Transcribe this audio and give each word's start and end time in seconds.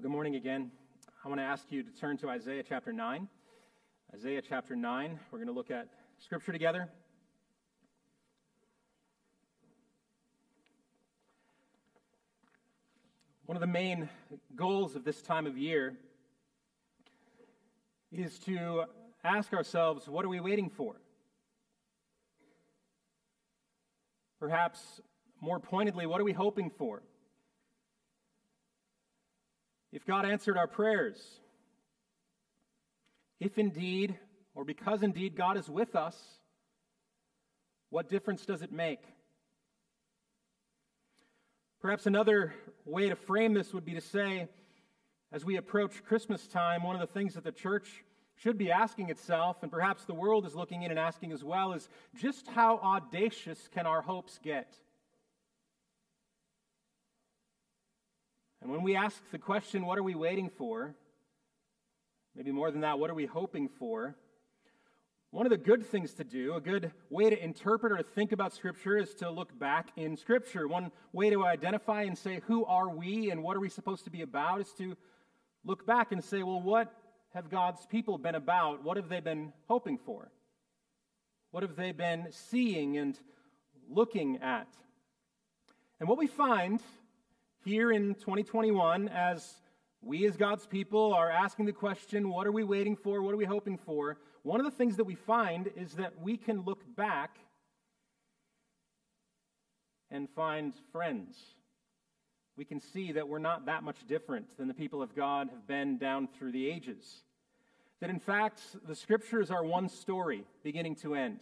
Well, 0.00 0.08
good 0.08 0.14
morning 0.14 0.36
again. 0.36 0.70
I 1.22 1.28
want 1.28 1.42
to 1.42 1.44
ask 1.44 1.70
you 1.70 1.82
to 1.82 1.90
turn 1.90 2.16
to 2.18 2.30
Isaiah 2.30 2.62
chapter 2.66 2.90
9. 2.90 3.28
Isaiah 4.14 4.40
chapter 4.40 4.74
9. 4.74 5.20
We're 5.30 5.38
going 5.38 5.48
to 5.48 5.52
look 5.52 5.70
at 5.70 5.88
scripture 6.16 6.52
together. 6.52 6.88
One 13.44 13.56
of 13.56 13.60
the 13.60 13.66
main 13.66 14.08
goals 14.56 14.96
of 14.96 15.04
this 15.04 15.20
time 15.20 15.46
of 15.46 15.58
year 15.58 15.98
is 18.10 18.38
to 18.38 18.84
ask 19.22 19.52
ourselves 19.52 20.08
what 20.08 20.24
are 20.24 20.30
we 20.30 20.40
waiting 20.40 20.70
for? 20.70 20.96
Perhaps 24.38 25.02
more 25.42 25.60
pointedly, 25.60 26.06
what 26.06 26.22
are 26.22 26.24
we 26.24 26.32
hoping 26.32 26.70
for? 26.70 27.02
If 29.92 30.06
God 30.06 30.24
answered 30.24 30.56
our 30.56 30.66
prayers, 30.66 31.18
if 33.40 33.58
indeed, 33.58 34.16
or 34.54 34.64
because 34.64 35.02
indeed 35.02 35.36
God 35.36 35.56
is 35.56 35.68
with 35.68 35.96
us, 35.96 36.16
what 37.88 38.08
difference 38.08 38.46
does 38.46 38.62
it 38.62 38.70
make? 38.70 39.00
Perhaps 41.80 42.06
another 42.06 42.54
way 42.84 43.08
to 43.08 43.16
frame 43.16 43.54
this 43.54 43.72
would 43.72 43.84
be 43.84 43.94
to 43.94 44.00
say, 44.00 44.48
as 45.32 45.44
we 45.44 45.56
approach 45.56 46.04
Christmas 46.04 46.46
time, 46.46 46.82
one 46.82 46.94
of 46.94 47.00
the 47.00 47.12
things 47.12 47.34
that 47.34 47.44
the 47.44 47.52
church 47.52 48.04
should 48.36 48.58
be 48.58 48.70
asking 48.70 49.10
itself, 49.10 49.62
and 49.62 49.72
perhaps 49.72 50.04
the 50.04 50.14
world 50.14 50.46
is 50.46 50.54
looking 50.54 50.82
in 50.82 50.90
and 50.90 50.98
asking 50.98 51.32
as 51.32 51.42
well, 51.42 51.72
is 51.72 51.88
just 52.14 52.46
how 52.48 52.78
audacious 52.78 53.68
can 53.72 53.86
our 53.86 54.02
hopes 54.02 54.38
get? 54.42 54.72
And 58.70 58.76
when 58.76 58.84
we 58.84 58.94
ask 58.94 59.20
the 59.32 59.38
question, 59.38 59.84
what 59.84 59.98
are 59.98 60.02
we 60.04 60.14
waiting 60.14 60.48
for? 60.48 60.94
Maybe 62.36 62.52
more 62.52 62.70
than 62.70 62.82
that, 62.82 63.00
what 63.00 63.10
are 63.10 63.14
we 63.14 63.26
hoping 63.26 63.68
for? 63.68 64.14
One 65.32 65.44
of 65.44 65.50
the 65.50 65.58
good 65.58 65.84
things 65.84 66.14
to 66.14 66.22
do, 66.22 66.54
a 66.54 66.60
good 66.60 66.92
way 67.08 67.30
to 67.30 67.44
interpret 67.44 67.90
or 67.90 67.96
to 67.96 68.04
think 68.04 68.30
about 68.30 68.52
Scripture 68.52 68.96
is 68.96 69.12
to 69.14 69.28
look 69.28 69.58
back 69.58 69.88
in 69.96 70.16
Scripture. 70.16 70.68
One 70.68 70.92
way 71.12 71.30
to 71.30 71.44
identify 71.44 72.02
and 72.02 72.16
say, 72.16 72.42
who 72.46 72.64
are 72.64 72.88
we 72.88 73.32
and 73.32 73.42
what 73.42 73.56
are 73.56 73.60
we 73.60 73.68
supposed 73.68 74.04
to 74.04 74.10
be 74.10 74.22
about, 74.22 74.60
is 74.60 74.72
to 74.78 74.96
look 75.64 75.84
back 75.84 76.12
and 76.12 76.22
say, 76.22 76.44
well, 76.44 76.62
what 76.62 76.94
have 77.34 77.50
God's 77.50 77.84
people 77.86 78.18
been 78.18 78.36
about? 78.36 78.84
What 78.84 78.96
have 78.98 79.08
they 79.08 79.18
been 79.18 79.52
hoping 79.66 79.98
for? 79.98 80.30
What 81.50 81.64
have 81.64 81.74
they 81.74 81.90
been 81.90 82.28
seeing 82.30 82.98
and 82.98 83.18
looking 83.88 84.36
at? 84.36 84.68
And 85.98 86.08
what 86.08 86.18
we 86.18 86.28
find 86.28 86.80
here 87.64 87.92
in 87.92 88.14
2021 88.14 89.08
as 89.08 89.54
we 90.02 90.26
as 90.26 90.36
God's 90.36 90.66
people 90.66 91.12
are 91.12 91.30
asking 91.30 91.66
the 91.66 91.72
question, 91.72 92.30
what 92.30 92.46
are 92.46 92.52
we 92.52 92.64
waiting 92.64 92.96
for? 92.96 93.20
What 93.20 93.34
are 93.34 93.36
we 93.38 93.44
hoping 93.44 93.76
for? 93.76 94.16
One 94.42 94.60
of 94.60 94.64
the 94.64 94.76
things 94.76 94.96
that 94.96 95.04
we 95.04 95.14
find 95.14 95.70
is 95.76 95.92
that 95.94 96.20
we 96.20 96.38
can 96.38 96.62
look 96.62 96.82
back 96.96 97.36
and 100.10 100.28
find 100.30 100.72
friends. 100.90 101.36
We 102.56 102.64
can 102.64 102.80
see 102.80 103.12
that 103.12 103.28
we're 103.28 103.38
not 103.38 103.66
that 103.66 103.82
much 103.82 104.06
different 104.08 104.56
than 104.56 104.68
the 104.68 104.74
people 104.74 105.02
of 105.02 105.14
God 105.14 105.50
have 105.50 105.66
been 105.66 105.98
down 105.98 106.28
through 106.28 106.52
the 106.52 106.68
ages. 106.68 107.22
That 108.00 108.10
in 108.10 108.18
fact, 108.18 108.62
the 108.86 108.94
scriptures 108.94 109.50
are 109.50 109.62
one 109.62 109.90
story, 109.90 110.44
beginning 110.62 110.96
to 110.96 111.14
end. 111.14 111.40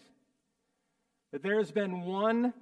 That 1.30 1.42
there 1.44 1.58
has 1.58 1.70
been 1.70 2.02
one 2.02 2.52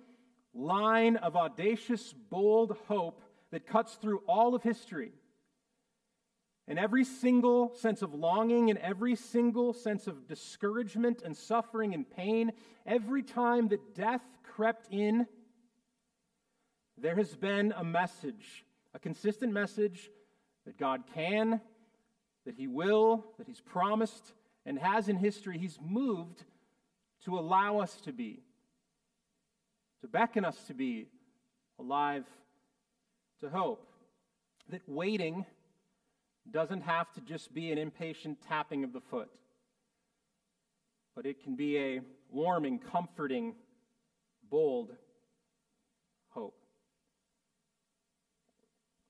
line 0.55 1.17
of 1.17 1.37
audacious, 1.37 2.13
bold 2.13 2.77
hope 2.89 3.23
that 3.53 3.67
cuts 3.67 3.95
through 3.95 4.23
all 4.27 4.55
of 4.55 4.63
history. 4.63 5.13
And 6.69 6.79
every 6.79 7.05
single 7.05 7.75
sense 7.77 8.03
of 8.03 8.13
longing 8.13 8.71
and 8.71 8.79
every 8.81 9.15
single 9.15 9.73
sense 9.73 10.09
of 10.09 10.27
discouragement 10.27 11.23
and 11.25 11.37
suffering 11.37 11.95
and 11.95 12.09
pain, 12.11 12.53
every 12.85 13.23
time 13.23 13.69
that 13.69 13.95
death 13.95 14.25
crept 14.43 14.89
in, 14.91 15.27
there 16.99 17.15
has 17.15 17.37
been 17.37 17.73
a 17.77 17.85
message, 17.85 18.65
a 18.95 18.99
consistent 18.99 19.53
message 19.53 20.11
that 20.65 20.77
God 20.77 21.05
can, 21.15 21.61
that 22.47 22.57
He 22.57 22.67
will, 22.67 23.25
that 23.39 23.47
He's 23.47 23.61
promised, 23.61 24.33
and 24.65 24.79
has 24.79 25.09
in 25.09 25.17
history. 25.17 25.59
He's 25.59 25.79
moved 25.81 26.43
to 27.25 27.39
allow 27.39 27.79
us 27.79 28.01
to 28.03 28.13
be, 28.13 28.43
to 30.01 30.09
beckon 30.09 30.45
us 30.45 30.57
to 30.65 30.75
be 30.75 31.07
alive 31.79 32.27
to 33.41 33.49
hope. 33.49 33.87
That 34.69 34.83
waiting 34.87 35.45
doesn't 36.51 36.83
have 36.83 37.13
to 37.13 37.21
just 37.21 37.55
be 37.55 37.71
an 37.71 37.79
impatient 37.79 38.39
tapping 38.47 38.85
of 38.85 38.93
the 38.93 39.01
foot, 39.01 39.29
but 41.15 41.27
it 41.27 41.43
can 41.43 41.57
be 41.57 41.79
a 41.79 42.01
warming, 42.31 42.79
comforting, 42.79 43.55
bold 44.51 44.93
hope. 46.31 46.57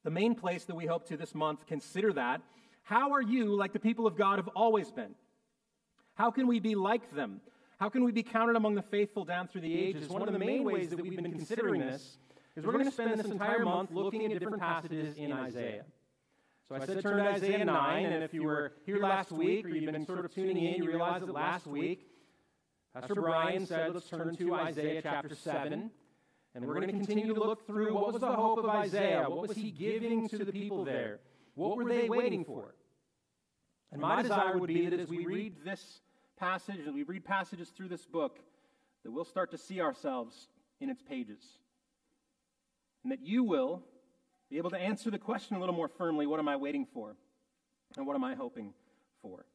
The 0.04 0.10
main 0.10 0.34
place 0.34 0.64
that 0.64 0.74
we 0.74 0.86
hope 0.86 1.06
to 1.08 1.16
this 1.16 1.34
month 1.34 1.66
consider 1.66 2.12
that. 2.12 2.40
How 2.82 3.12
are 3.12 3.22
you 3.22 3.54
like 3.54 3.72
the 3.72 3.80
people 3.80 4.06
of 4.06 4.16
God 4.16 4.38
have 4.38 4.48
always 4.48 4.90
been? 4.92 5.14
How 6.14 6.30
can 6.30 6.46
we 6.46 6.60
be 6.60 6.74
like 6.74 7.10
them? 7.10 7.40
How 7.78 7.88
can 7.88 8.04
we 8.04 8.12
be 8.12 8.22
counted 8.22 8.56
among 8.56 8.74
the 8.74 8.82
faithful 8.82 9.24
down 9.24 9.48
through 9.48 9.62
the 9.62 9.78
ages? 9.78 10.08
One 10.08 10.22
of 10.22 10.32
the 10.32 10.38
main 10.38 10.64
ways 10.64 10.90
that 10.90 11.00
we've 11.00 11.16
been 11.16 11.32
considering 11.32 11.80
this 11.80 12.18
is 12.56 12.64
we're 12.64 12.72
going 12.72 12.86
to 12.86 12.90
spend 12.90 13.18
this 13.18 13.26
entire 13.26 13.64
month 13.64 13.90
looking 13.92 14.24
at 14.24 14.32
different 14.32 14.60
passages 14.60 15.16
in 15.16 15.32
Isaiah. 15.32 15.84
So 16.68 16.74
I 16.74 16.84
said 16.84 17.00
turn 17.02 17.18
to 17.18 17.30
Isaiah 17.30 17.64
9, 17.64 18.06
and 18.06 18.24
if 18.24 18.34
you 18.34 18.42
were 18.42 18.72
here 18.84 18.98
last 18.98 19.30
week 19.30 19.64
or 19.64 19.68
you've 19.68 19.92
been 19.92 20.06
sort 20.06 20.24
of 20.24 20.34
tuning 20.34 20.56
in, 20.56 20.82
you 20.82 20.88
realize 20.88 21.20
that 21.20 21.32
last 21.32 21.66
week 21.66 22.08
Pastor 22.92 23.14
Brian 23.14 23.66
said 23.66 23.92
let's 23.94 24.08
turn 24.08 24.34
to 24.34 24.54
Isaiah 24.54 25.02
chapter 25.02 25.34
7. 25.34 25.90
And 26.54 26.64
we're 26.64 26.74
going 26.74 26.86
to 26.86 26.94
continue 26.94 27.34
to 27.34 27.38
look 27.38 27.66
through 27.66 27.92
what 27.92 28.10
was 28.14 28.22
the 28.22 28.32
hope 28.32 28.58
of 28.58 28.64
Isaiah? 28.64 29.26
What 29.28 29.46
was 29.48 29.56
he 29.56 29.70
giving 29.70 30.26
to 30.30 30.38
the 30.38 30.50
people 30.50 30.86
there? 30.86 31.20
What 31.54 31.76
were 31.76 31.84
they 31.84 32.08
waiting 32.08 32.46
for? 32.46 32.74
And 33.92 34.00
my 34.00 34.22
desire 34.22 34.56
would 34.56 34.68
be 34.68 34.88
that 34.88 34.98
as 34.98 35.10
we 35.10 35.26
read 35.26 35.56
this 35.62 36.00
passage, 36.38 36.80
as 36.88 36.94
we 36.94 37.02
read 37.02 37.26
passages 37.26 37.68
through 37.68 37.88
this 37.88 38.06
book, 38.06 38.38
that 39.04 39.10
we'll 39.10 39.26
start 39.26 39.50
to 39.50 39.58
see 39.58 39.82
ourselves 39.82 40.48
in 40.80 40.88
its 40.88 41.02
pages 41.02 41.42
and 43.06 43.12
that 43.12 43.24
you 43.24 43.44
will 43.44 43.84
be 44.50 44.58
able 44.58 44.70
to 44.70 44.76
answer 44.76 45.12
the 45.12 45.18
question 45.18 45.54
a 45.54 45.60
little 45.60 45.76
more 45.76 45.86
firmly 45.86 46.26
what 46.26 46.40
am 46.40 46.48
I 46.48 46.56
waiting 46.56 46.84
for? 46.92 47.14
And 47.96 48.04
what 48.04 48.16
am 48.16 48.24
I 48.24 48.34
hoping 48.34 48.74
for? 49.22 49.46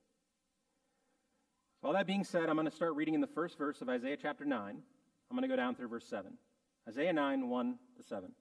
So, 1.82 1.90
all 1.90 1.94
that 1.94 2.08
being 2.08 2.24
said, 2.24 2.48
I'm 2.48 2.56
going 2.56 2.70
to 2.70 2.74
start 2.74 2.96
reading 2.96 3.14
in 3.14 3.20
the 3.20 3.28
first 3.28 3.58
verse 3.58 3.82
of 3.82 3.90
Isaiah 3.90 4.16
chapter 4.16 4.46
9. 4.46 4.58
I'm 4.70 5.38
going 5.38 5.42
to 5.42 5.50
go 5.50 5.58
down 5.58 5.76
through 5.76 5.90
verse 5.90 6.06
7. 6.08 6.32
Isaiah 6.88 7.12
9, 7.12 7.50
1 7.50 7.76
to 7.98 8.04
7. 8.04 8.32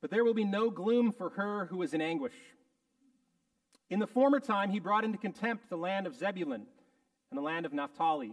But 0.00 0.10
there 0.10 0.24
will 0.24 0.32
be 0.32 0.44
no 0.44 0.70
gloom 0.70 1.12
for 1.12 1.28
her 1.28 1.66
who 1.66 1.82
is 1.82 1.92
in 1.92 2.00
anguish. 2.00 2.32
In 3.90 3.98
the 3.98 4.06
former 4.06 4.40
time, 4.40 4.70
he 4.70 4.80
brought 4.80 5.04
into 5.04 5.18
contempt 5.18 5.68
the 5.68 5.76
land 5.76 6.06
of 6.06 6.16
Zebulun 6.16 6.64
and 7.30 7.36
the 7.36 7.42
land 7.42 7.66
of 7.66 7.74
Naphtali 7.74 8.32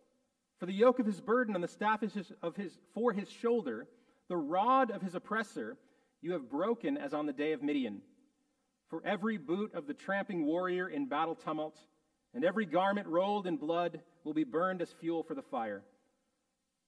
For 0.61 0.67
the 0.67 0.73
yoke 0.73 0.99
of 0.99 1.07
his 1.07 1.19
burden 1.19 1.55
and 1.55 1.63
the 1.63 1.67
staff 1.67 2.03
of 2.03 2.55
his, 2.55 2.77
for 2.93 3.11
his 3.13 3.27
shoulder, 3.31 3.87
the 4.29 4.37
rod 4.37 4.91
of 4.91 5.01
his 5.01 5.15
oppressor, 5.15 5.75
you 6.21 6.33
have 6.33 6.51
broken 6.51 6.97
as 6.97 7.15
on 7.15 7.25
the 7.25 7.33
day 7.33 7.53
of 7.53 7.63
Midian. 7.63 8.03
For 8.87 9.01
every 9.03 9.37
boot 9.37 9.73
of 9.73 9.87
the 9.87 9.95
tramping 9.95 10.45
warrior 10.45 10.87
in 10.87 11.07
battle 11.07 11.33
tumult, 11.33 11.79
and 12.35 12.45
every 12.45 12.67
garment 12.67 13.07
rolled 13.07 13.47
in 13.47 13.57
blood 13.57 14.01
will 14.23 14.35
be 14.35 14.43
burned 14.43 14.83
as 14.83 14.91
fuel 14.91 15.23
for 15.23 15.33
the 15.33 15.41
fire. 15.41 15.81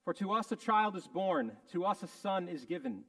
For 0.04 0.14
to 0.14 0.34
us 0.34 0.52
a 0.52 0.56
child 0.56 0.96
is 0.96 1.08
born, 1.08 1.54
to 1.72 1.84
us 1.84 2.04
a 2.04 2.08
son 2.08 2.50
is 2.50 2.66
given, 2.66 3.04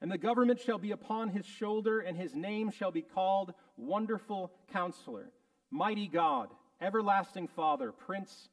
and 0.00 0.10
the 0.10 0.16
government 0.16 0.58
shall 0.58 0.78
be 0.78 0.92
upon 0.92 1.28
his 1.28 1.44
shoulder, 1.44 2.00
and 2.00 2.16
his 2.16 2.34
name 2.34 2.70
shall 2.70 2.92
be 2.92 3.02
called 3.02 3.52
Wonderful 3.76 4.52
Counselor, 4.72 5.32
Mighty 5.70 6.08
God, 6.08 6.48
Everlasting 6.80 7.46
Father, 7.46 7.92
Prince 7.92 8.48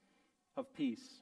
of 0.58 0.74
Peace. 0.74 1.22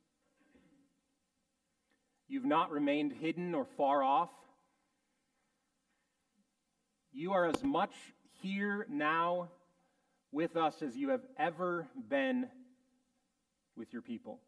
You've 2.31 2.45
not 2.45 2.71
remained 2.71 3.11
hidden 3.11 3.53
or 3.53 3.65
far 3.75 4.01
off. 4.01 4.29
You 7.11 7.33
are 7.33 7.45
as 7.45 7.61
much 7.61 7.91
here 8.41 8.87
now 8.89 9.49
with 10.31 10.55
us 10.55 10.81
as 10.81 10.95
you 10.95 11.09
have 11.09 11.25
ever 11.37 11.89
been 12.07 12.47
with 13.75 13.91
your 13.91 14.01
people. 14.01 14.39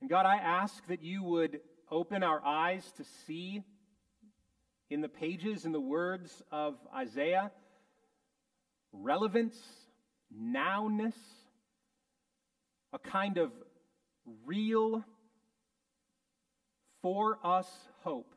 And 0.00 0.08
God, 0.08 0.24
I 0.24 0.36
ask 0.36 0.82
that 0.86 1.02
you 1.02 1.22
would 1.22 1.60
open 1.90 2.22
our 2.22 2.42
eyes 2.42 2.90
to 2.96 3.04
see 3.26 3.62
in 4.88 5.02
the 5.02 5.10
pages 5.10 5.66
and 5.66 5.74
the 5.74 5.78
words 5.78 6.42
of 6.50 6.76
Isaiah 6.96 7.50
relevance, 8.94 9.58
nowness, 10.34 11.12
a 12.94 12.98
kind 12.98 13.36
of 13.36 13.52
real 14.44 15.04
for 17.02 17.38
us 17.44 17.68
hope 18.02 18.34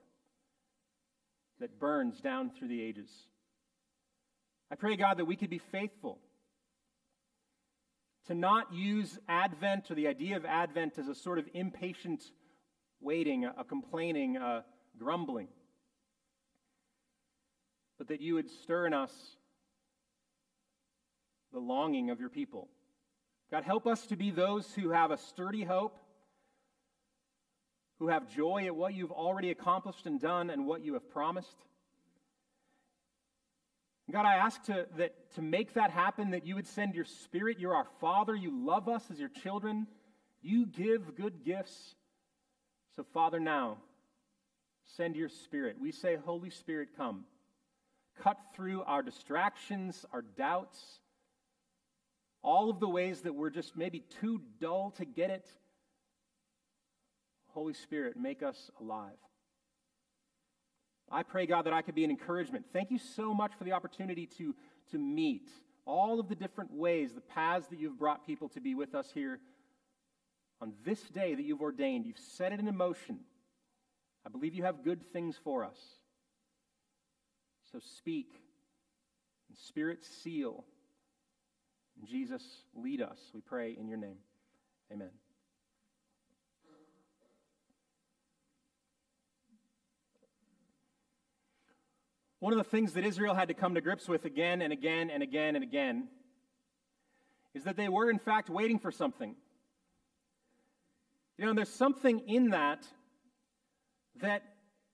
that 1.59 1.79
burns 1.79 2.19
down 2.19 2.49
through 2.49 2.67
the 2.67 2.81
ages. 2.81 3.09
I 4.71 4.75
pray, 4.75 4.95
God, 4.95 5.17
that 5.17 5.25
we 5.25 5.35
could 5.35 5.49
be 5.49 5.59
faithful 5.59 6.19
to 8.27 8.33
not 8.33 8.73
use 8.73 9.19
Advent 9.27 9.91
or 9.91 9.95
the 9.95 10.07
idea 10.07 10.37
of 10.37 10.45
Advent 10.45 10.97
as 10.97 11.07
a 11.07 11.15
sort 11.15 11.39
of 11.39 11.45
impatient 11.53 12.23
waiting, 13.01 13.45
a, 13.45 13.63
complaining, 13.63 14.37
a 14.37 14.63
grumbling, 14.97 15.49
but 17.97 18.07
that 18.07 18.21
you 18.21 18.35
would 18.35 18.49
stir 18.49 18.87
in 18.87 18.93
us 18.93 19.13
the 21.51 21.59
longing 21.59 22.09
of 22.09 22.19
your 22.19 22.29
people. 22.29 22.69
God, 23.53 23.65
help 23.65 23.85
us 23.85 24.07
to 24.07 24.15
be 24.15 24.31
those 24.31 24.73
who 24.73 24.89
have 24.89 25.11
a 25.11 25.17
sturdy 25.17 25.63
hope, 25.63 25.95
who 27.99 28.07
have 28.07 28.27
joy 28.33 28.65
at 28.65 28.75
what 28.75 28.95
you've 28.95 29.11
already 29.11 29.51
accomplished 29.51 30.07
and 30.07 30.19
done 30.19 30.49
and 30.49 30.65
what 30.65 30.83
you 30.83 30.95
have 30.95 31.07
promised. 31.11 31.55
God, 34.11 34.25
I 34.25 34.37
ask 34.37 34.63
to, 34.63 34.87
that 34.97 35.31
to 35.35 35.43
make 35.43 35.75
that 35.75 35.91
happen, 35.91 36.31
that 36.31 36.47
you 36.47 36.55
would 36.55 36.65
send 36.65 36.95
your 36.95 37.05
spirit. 37.05 37.59
You're 37.59 37.75
our 37.75 37.85
Father. 38.01 38.35
You 38.35 38.65
love 38.65 38.89
us 38.89 39.03
as 39.11 39.19
your 39.19 39.29
children. 39.29 39.85
You 40.41 40.65
give 40.65 41.15
good 41.15 41.45
gifts. 41.45 41.93
So, 42.95 43.05
Father, 43.13 43.39
now, 43.39 43.77
send 44.97 45.15
your 45.15 45.29
spirit. 45.29 45.75
We 45.79 45.91
say, 45.91 46.15
Holy 46.15 46.49
Spirit, 46.49 46.89
come. 46.97 47.25
Cut 48.23 48.39
through 48.55 48.81
our 48.81 49.03
distractions, 49.03 50.07
our 50.11 50.23
doubts, 50.23 51.01
all 52.43 52.69
of 52.69 52.79
the 52.79 52.89
ways 52.89 53.21
that 53.21 53.33
we're 53.33 53.49
just 53.49 53.75
maybe 53.75 54.03
too 54.21 54.41
dull 54.59 54.91
to 54.97 55.05
get 55.05 55.29
it. 55.29 55.47
Holy 57.47 57.73
Spirit, 57.73 58.17
make 58.17 58.43
us 58.43 58.69
alive. 58.79 59.11
I 61.11 61.23
pray, 61.23 61.45
God, 61.45 61.65
that 61.65 61.73
I 61.73 61.81
could 61.81 61.95
be 61.95 62.03
an 62.03 62.09
encouragement. 62.09 62.65
Thank 62.73 62.91
you 62.91 62.97
so 62.97 63.33
much 63.33 63.51
for 63.57 63.63
the 63.63 63.71
opportunity 63.71 64.25
to, 64.37 64.55
to 64.91 64.97
meet 64.97 65.49
all 65.85 66.19
of 66.19 66.27
the 66.27 66.35
different 66.35 66.73
ways, 66.73 67.13
the 67.13 67.21
paths 67.21 67.67
that 67.67 67.79
you've 67.79 67.99
brought 67.99 68.25
people 68.25 68.49
to 68.49 68.61
be 68.61 68.73
with 68.73 68.95
us 68.95 69.09
here 69.13 69.39
on 70.61 70.73
this 70.85 71.01
day 71.09 71.35
that 71.35 71.43
you've 71.43 71.61
ordained. 71.61 72.05
You've 72.05 72.17
set 72.17 72.51
it 72.51 72.59
in 72.59 72.75
motion. 72.75 73.19
I 74.25 74.29
believe 74.29 74.55
you 74.55 74.63
have 74.63 74.83
good 74.83 75.03
things 75.03 75.35
for 75.43 75.63
us. 75.63 75.77
So 77.71 77.79
speak, 77.97 78.31
and 79.49 79.57
Spirit 79.57 80.03
seal. 80.23 80.63
Jesus, 82.05 82.43
lead 82.75 83.01
us, 83.01 83.17
we 83.33 83.41
pray 83.41 83.75
in 83.79 83.87
your 83.87 83.97
name. 83.97 84.17
Amen. 84.91 85.09
One 92.39 92.51
of 92.51 92.57
the 92.57 92.69
things 92.69 92.93
that 92.93 93.05
Israel 93.05 93.33
had 93.33 93.47
to 93.47 93.53
come 93.53 93.75
to 93.75 93.81
grips 93.81 94.09
with 94.09 94.25
again 94.25 94.61
and 94.61 94.73
again 94.73 95.09
and 95.09 95.23
again 95.23 95.55
and 95.55 95.63
again 95.63 96.09
is 97.53 97.63
that 97.63 97.77
they 97.77 97.87
were, 97.87 98.09
in 98.09 98.19
fact, 98.19 98.49
waiting 98.49 98.79
for 98.79 98.91
something. 98.91 99.35
You 101.37 101.45
know, 101.45 101.53
there's 101.53 101.69
something 101.69 102.19
in 102.27 102.49
that 102.49 102.85
that 104.17 104.43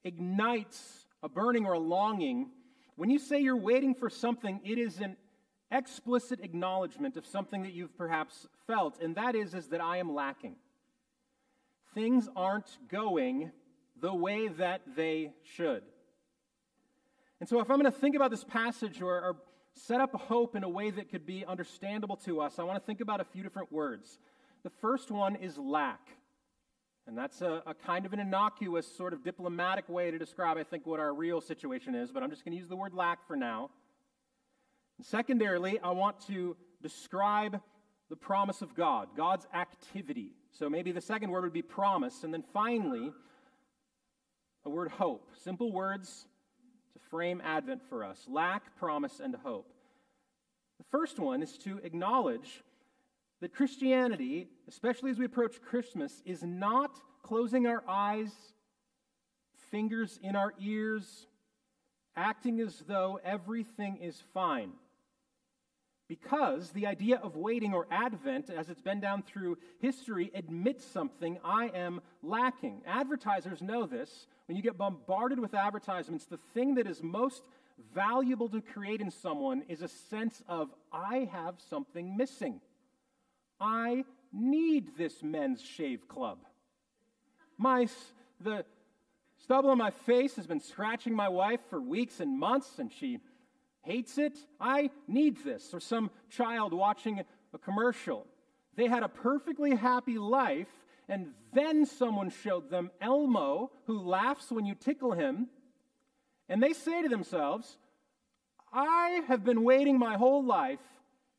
ignites 0.03 1.07
a 1.23 1.29
burning 1.29 1.65
or 1.65 1.73
a 1.73 1.79
longing. 1.79 2.51
When 2.95 3.09
you 3.09 3.17
say 3.17 3.39
you're 3.39 3.57
waiting 3.57 3.95
for 3.95 4.11
something, 4.11 4.61
it 4.63 4.77
is 4.77 4.99
an 4.99 5.17
explicit 5.71 6.39
acknowledgement 6.41 7.17
of 7.17 7.25
something 7.25 7.63
that 7.63 7.73
you've 7.73 7.95
perhaps 7.97 8.47
felt, 8.67 9.01
and 9.01 9.15
that 9.15 9.35
is, 9.35 9.53
is 9.53 9.67
that 9.67 9.81
I 9.81 9.97
am 9.97 10.13
lacking. 10.13 10.55
Things 11.93 12.27
aren't 12.35 12.77
going 12.89 13.51
the 13.99 14.13
way 14.13 14.47
that 14.47 14.81
they 14.95 15.33
should. 15.55 15.83
And 17.39 17.47
so, 17.47 17.59
if 17.59 17.69
I'm 17.69 17.79
going 17.79 17.91
to 17.91 17.97
think 17.97 18.15
about 18.15 18.31
this 18.31 18.43
passage 18.43 19.01
or, 19.01 19.13
or 19.13 19.35
set 19.73 20.01
up 20.01 20.13
a 20.13 20.17
hope 20.17 20.55
in 20.55 20.63
a 20.63 20.69
way 20.69 20.91
that 20.91 21.09
could 21.09 21.25
be 21.25 21.45
understandable 21.45 22.17
to 22.17 22.41
us, 22.41 22.59
I 22.59 22.63
want 22.63 22.79
to 22.79 22.85
think 22.85 23.01
about 23.01 23.21
a 23.21 23.23
few 23.23 23.43
different 23.43 23.71
words. 23.71 24.19
The 24.63 24.69
first 24.69 25.09
one 25.09 25.35
is 25.35 25.57
lack. 25.57 26.01
And 27.07 27.17
that's 27.17 27.41
a, 27.41 27.63
a, 27.65 27.73
kind 27.73 28.05
of 28.05 28.13
an 28.13 28.19
innocuous, 28.19 28.85
sort 28.85 29.13
of 29.13 29.23
diplomatic 29.23 29.89
way 29.89 30.11
to 30.11 30.19
describe, 30.19 30.57
I 30.57 30.63
think, 30.63 30.85
what 30.85 30.99
our 30.99 31.11
real 31.11 31.41
situation 31.41 31.95
is, 31.95 32.11
but 32.11 32.21
I'm 32.21 32.29
just 32.29 32.45
going 32.45 32.51
to 32.51 32.59
use 32.59 32.69
the 32.69 32.75
word 32.75 32.93
lack 32.93 33.25
for 33.25 33.35
now. 33.35 33.71
Secondarily, 35.01 35.79
I 35.79 35.91
want 35.91 36.19
to 36.27 36.55
describe 36.81 37.61
the 38.09 38.15
promise 38.15 38.61
of 38.61 38.75
God, 38.75 39.09
God's 39.15 39.47
activity. 39.53 40.33
So 40.51 40.69
maybe 40.69 40.91
the 40.91 41.01
second 41.01 41.29
word 41.29 41.43
would 41.43 41.53
be 41.53 41.61
promise. 41.61 42.23
And 42.23 42.33
then 42.33 42.43
finally, 42.53 43.11
a 44.65 44.69
word 44.69 44.89
hope. 44.89 45.29
Simple 45.43 45.71
words 45.71 46.25
to 46.93 46.99
frame 47.09 47.41
Advent 47.43 47.81
for 47.87 48.03
us 48.03 48.25
lack, 48.27 48.75
promise, 48.77 49.19
and 49.19 49.35
hope. 49.35 49.71
The 50.79 50.85
first 50.85 51.19
one 51.19 51.43
is 51.43 51.57
to 51.59 51.79
acknowledge 51.83 52.63
that 53.41 53.53
Christianity, 53.53 54.49
especially 54.67 55.11
as 55.11 55.17
we 55.17 55.25
approach 55.25 55.61
Christmas, 55.61 56.21
is 56.25 56.43
not 56.43 56.99
closing 57.23 57.67
our 57.67 57.83
eyes, 57.87 58.31
fingers 59.71 60.19
in 60.21 60.35
our 60.35 60.53
ears, 60.59 61.27
acting 62.15 62.59
as 62.59 62.83
though 62.87 63.19
everything 63.23 63.97
is 63.97 64.21
fine. 64.33 64.71
Because 66.09 66.71
the 66.71 66.87
idea 66.87 67.17
of 67.17 67.37
waiting 67.37 67.73
or 67.73 67.85
Advent, 67.91 68.49
as 68.49 68.67
it's 68.69 68.81
been 68.81 68.99
down 68.99 69.21
through 69.21 69.59
history, 69.79 70.31
admits 70.33 70.83
something 70.83 71.37
I 71.45 71.67
am 71.67 72.01
lacking. 72.23 72.81
Advertisers 72.85 73.61
know 73.61 73.85
this 73.85 74.25
when 74.47 74.55
you 74.55 74.63
get 74.63 74.79
bombarded 74.79 75.39
with 75.39 75.53
advertisements, 75.53 76.25
the 76.25 76.39
thing 76.55 76.73
that 76.75 76.87
is 76.87 77.03
most 77.03 77.43
valuable 77.93 78.49
to 78.49 78.61
create 78.61 78.99
in 78.99 79.11
someone 79.11 79.61
is 79.69 79.83
a 79.83 79.87
sense 79.87 80.41
of, 80.47 80.69
I 80.91 81.29
have 81.31 81.61
something 81.69 82.17
missing. 82.17 82.59
I 83.61 84.05
need 84.33 84.97
this 84.97 85.21
men's 85.21 85.61
shave 85.61 86.07
club. 86.07 86.39
My, 87.59 87.87
the 88.41 88.65
stubble 89.37 89.69
on 89.69 89.77
my 89.77 89.91
face 89.91 90.35
has 90.37 90.47
been 90.47 90.59
scratching 90.59 91.13
my 91.13 91.29
wife 91.29 91.61
for 91.69 91.79
weeks 91.79 92.19
and 92.19 92.39
months, 92.39 92.79
and 92.79 92.91
she 92.91 93.19
hates 93.81 94.17
it. 94.17 94.37
I 94.59 94.91
need 95.07 95.43
this. 95.43 95.73
Or 95.73 95.79
some 95.79 96.11
child 96.29 96.73
watching 96.73 97.23
a 97.53 97.57
commercial. 97.57 98.25
They 98.75 98.87
had 98.87 99.03
a 99.03 99.09
perfectly 99.09 99.75
happy 99.75 100.17
life 100.17 100.69
and 101.09 101.33
then 101.53 101.87
someone 101.87 102.29
showed 102.29 102.69
them 102.69 102.91
Elmo, 103.01 103.71
who 103.87 103.99
laughs 103.99 104.51
when 104.51 104.65
you 104.65 104.75
tickle 104.75 105.11
him. 105.11 105.47
And 106.47 106.61
they 106.61 106.73
say 106.73 107.01
to 107.01 107.09
themselves, 107.09 107.77
I 108.71 109.21
have 109.27 109.43
been 109.43 109.63
waiting 109.63 109.97
my 109.97 110.17
whole 110.17 110.45
life 110.45 110.83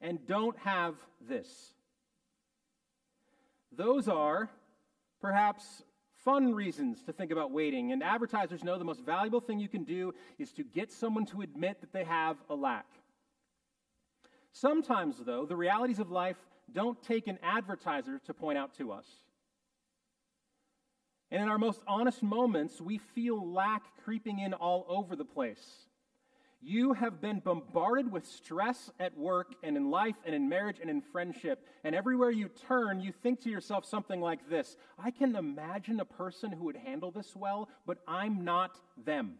and 0.00 0.26
don't 0.26 0.58
have 0.58 0.96
this. 1.20 1.72
Those 3.70 4.08
are 4.08 4.50
perhaps 5.20 5.82
fun 6.24 6.54
reasons 6.54 7.02
to 7.04 7.12
think 7.12 7.30
about 7.30 7.50
waiting. 7.50 7.92
And 7.92 8.02
advertisers 8.02 8.64
know 8.64 8.78
the 8.78 8.84
most 8.84 9.00
valuable 9.00 9.40
thing 9.40 9.58
you 9.58 9.68
can 9.68 9.84
do 9.84 10.14
is 10.38 10.52
to 10.52 10.64
get 10.64 10.92
someone 10.92 11.26
to 11.26 11.42
admit 11.42 11.80
that 11.80 11.92
they 11.92 12.04
have 12.04 12.36
a 12.48 12.54
lack. 12.54 12.86
Sometimes, 14.52 15.16
though, 15.24 15.46
the 15.46 15.56
realities 15.56 15.98
of 15.98 16.10
life 16.10 16.38
don't 16.72 17.00
take 17.02 17.26
an 17.26 17.38
advertiser 17.42 18.20
to 18.26 18.34
point 18.34 18.58
out 18.58 18.74
to 18.78 18.92
us. 18.92 19.06
And 21.30 21.42
in 21.42 21.48
our 21.48 21.58
most 21.58 21.80
honest 21.86 22.22
moments, 22.22 22.80
we 22.80 22.98
feel 22.98 23.52
lack 23.52 23.82
creeping 24.04 24.40
in 24.40 24.52
all 24.52 24.84
over 24.88 25.14
the 25.14 25.24
place. 25.24 25.86
You 26.62 26.92
have 26.92 27.22
been 27.22 27.40
bombarded 27.40 28.12
with 28.12 28.26
stress 28.26 28.90
at 29.00 29.16
work 29.16 29.54
and 29.62 29.78
in 29.78 29.90
life 29.90 30.16
and 30.26 30.34
in 30.34 30.48
marriage 30.48 30.78
and 30.78 30.90
in 30.90 31.00
friendship. 31.00 31.66
And 31.84 31.94
everywhere 31.94 32.30
you 32.30 32.50
turn, 32.68 33.00
you 33.00 33.12
think 33.12 33.40
to 33.42 33.50
yourself 33.50 33.86
something 33.86 34.20
like 34.20 34.50
this 34.50 34.76
I 34.98 35.10
can 35.10 35.34
imagine 35.36 36.00
a 36.00 36.04
person 36.04 36.52
who 36.52 36.64
would 36.64 36.76
handle 36.76 37.10
this 37.10 37.34
well, 37.34 37.70
but 37.86 37.98
I'm 38.06 38.44
not 38.44 38.78
them. 39.02 39.36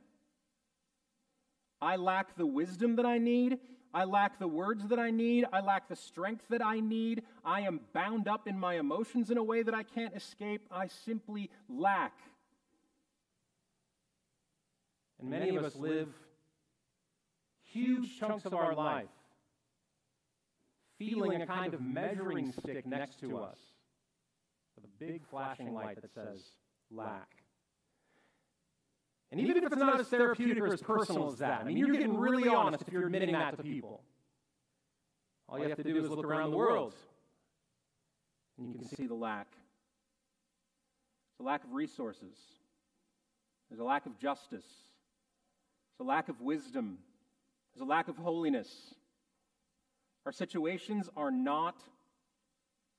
I 1.82 1.96
lack 1.96 2.36
the 2.36 2.46
wisdom 2.46 2.96
that 2.96 3.06
I 3.06 3.18
need. 3.18 3.58
I 3.92 4.04
lack 4.04 4.38
the 4.38 4.48
words 4.48 4.86
that 4.88 4.98
I 4.98 5.10
need. 5.10 5.44
I 5.52 5.60
lack 5.60 5.88
the 5.88 5.96
strength 5.96 6.48
that 6.48 6.64
I 6.64 6.80
need. 6.80 7.22
I 7.44 7.62
am 7.62 7.80
bound 7.92 8.28
up 8.28 8.46
in 8.46 8.58
my 8.58 8.78
emotions 8.78 9.30
in 9.30 9.36
a 9.36 9.42
way 9.42 9.62
that 9.62 9.74
I 9.74 9.82
can't 9.82 10.16
escape. 10.16 10.62
I 10.70 10.86
simply 10.86 11.50
lack. 11.68 12.12
And 15.18 15.28
many 15.28 15.56
of 15.56 15.64
us 15.64 15.76
live 15.76 16.08
huge 17.72 18.18
chunks 18.18 18.44
of 18.44 18.54
our 18.54 18.74
life 18.74 19.08
feeling 20.98 21.40
a 21.40 21.46
kind 21.46 21.72
of 21.72 21.80
measuring 21.80 22.52
stick 22.52 22.86
next 22.86 23.20
to 23.20 23.38
us 23.38 23.58
with 24.76 24.84
a 24.84 25.04
big 25.04 25.24
flashing 25.30 25.72
light 25.72 26.00
that 26.00 26.12
says 26.12 26.42
lack. 26.90 27.28
And 29.32 29.40
even 29.40 29.56
if 29.56 29.64
it's 29.64 29.76
not 29.76 30.00
as 30.00 30.08
therapeutic 30.08 30.62
or 30.62 30.72
as 30.72 30.82
personal 30.82 31.28
as 31.28 31.38
that, 31.38 31.60
I 31.60 31.64
mean, 31.64 31.76
you're 31.76 31.92
getting 31.92 32.16
really 32.16 32.48
honest 32.48 32.82
if 32.86 32.92
you're 32.92 33.06
admitting 33.06 33.32
that 33.32 33.56
to 33.56 33.62
people. 33.62 34.02
All 35.48 35.58
you 35.58 35.68
have 35.68 35.78
to 35.78 35.84
do 35.84 35.96
is 35.96 36.08
look 36.08 36.24
around 36.24 36.50
the 36.50 36.56
world 36.56 36.94
and 38.58 38.68
you 38.68 38.74
can 38.78 38.88
see 38.88 39.06
the 39.06 39.14
lack. 39.14 39.48
There's 39.52 41.46
a 41.46 41.48
lack 41.48 41.64
of 41.64 41.72
resources, 41.72 42.36
there's 43.68 43.80
a 43.80 43.84
lack 43.84 44.06
of 44.06 44.18
justice, 44.18 44.66
there's 45.98 46.06
a 46.06 46.08
lack 46.08 46.28
of 46.28 46.40
wisdom, 46.40 46.98
there's 47.74 47.82
a 47.82 47.90
lack 47.90 48.08
of 48.08 48.16
holiness. 48.16 48.68
Our 50.26 50.32
situations 50.32 51.08
are 51.16 51.30
not 51.30 51.76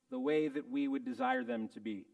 the 0.10 0.20
way 0.20 0.48
that 0.48 0.70
we 0.70 0.88
would 0.88 1.06
desire 1.06 1.44
them 1.44 1.70
to 1.70 1.80
be. 1.80 2.06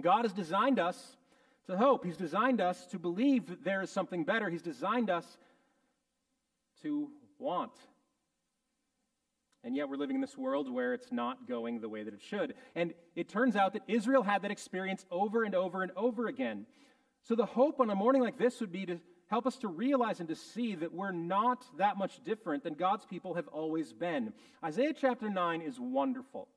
God 0.00 0.24
has 0.24 0.32
designed 0.32 0.78
us 0.78 1.16
to 1.66 1.76
hope. 1.76 2.04
He's 2.04 2.16
designed 2.16 2.60
us 2.60 2.86
to 2.86 2.98
believe 2.98 3.46
that 3.48 3.64
there 3.64 3.82
is 3.82 3.90
something 3.90 4.24
better. 4.24 4.50
He's 4.50 4.62
designed 4.62 5.10
us 5.10 5.38
to 6.82 7.10
want. 7.38 7.72
And 9.64 9.76
yet 9.76 9.88
we're 9.88 9.96
living 9.96 10.16
in 10.16 10.20
this 10.20 10.36
world 10.36 10.72
where 10.72 10.92
it's 10.92 11.12
not 11.12 11.46
going 11.46 11.80
the 11.80 11.88
way 11.88 12.02
that 12.02 12.12
it 12.12 12.20
should. 12.20 12.54
And 12.74 12.94
it 13.14 13.28
turns 13.28 13.54
out 13.54 13.74
that 13.74 13.82
Israel 13.86 14.24
had 14.24 14.42
that 14.42 14.50
experience 14.50 15.06
over 15.10 15.44
and 15.44 15.54
over 15.54 15.82
and 15.82 15.92
over 15.94 16.26
again. 16.26 16.66
So 17.22 17.36
the 17.36 17.46
hope 17.46 17.78
on 17.78 17.88
a 17.88 17.94
morning 17.94 18.22
like 18.22 18.38
this 18.38 18.60
would 18.60 18.72
be 18.72 18.86
to 18.86 18.98
help 19.32 19.46
us 19.46 19.56
to 19.56 19.66
realize 19.66 20.20
and 20.20 20.28
to 20.28 20.36
see 20.36 20.74
that 20.74 20.92
we're 20.92 21.10
not 21.10 21.64
that 21.78 21.96
much 21.96 22.22
different 22.22 22.62
than 22.62 22.74
God's 22.74 23.06
people 23.06 23.32
have 23.32 23.48
always 23.48 23.90
been. 23.90 24.34
Isaiah 24.62 24.92
chapter 24.92 25.30
9 25.30 25.62
is 25.62 25.80
wonderful. 25.80 26.48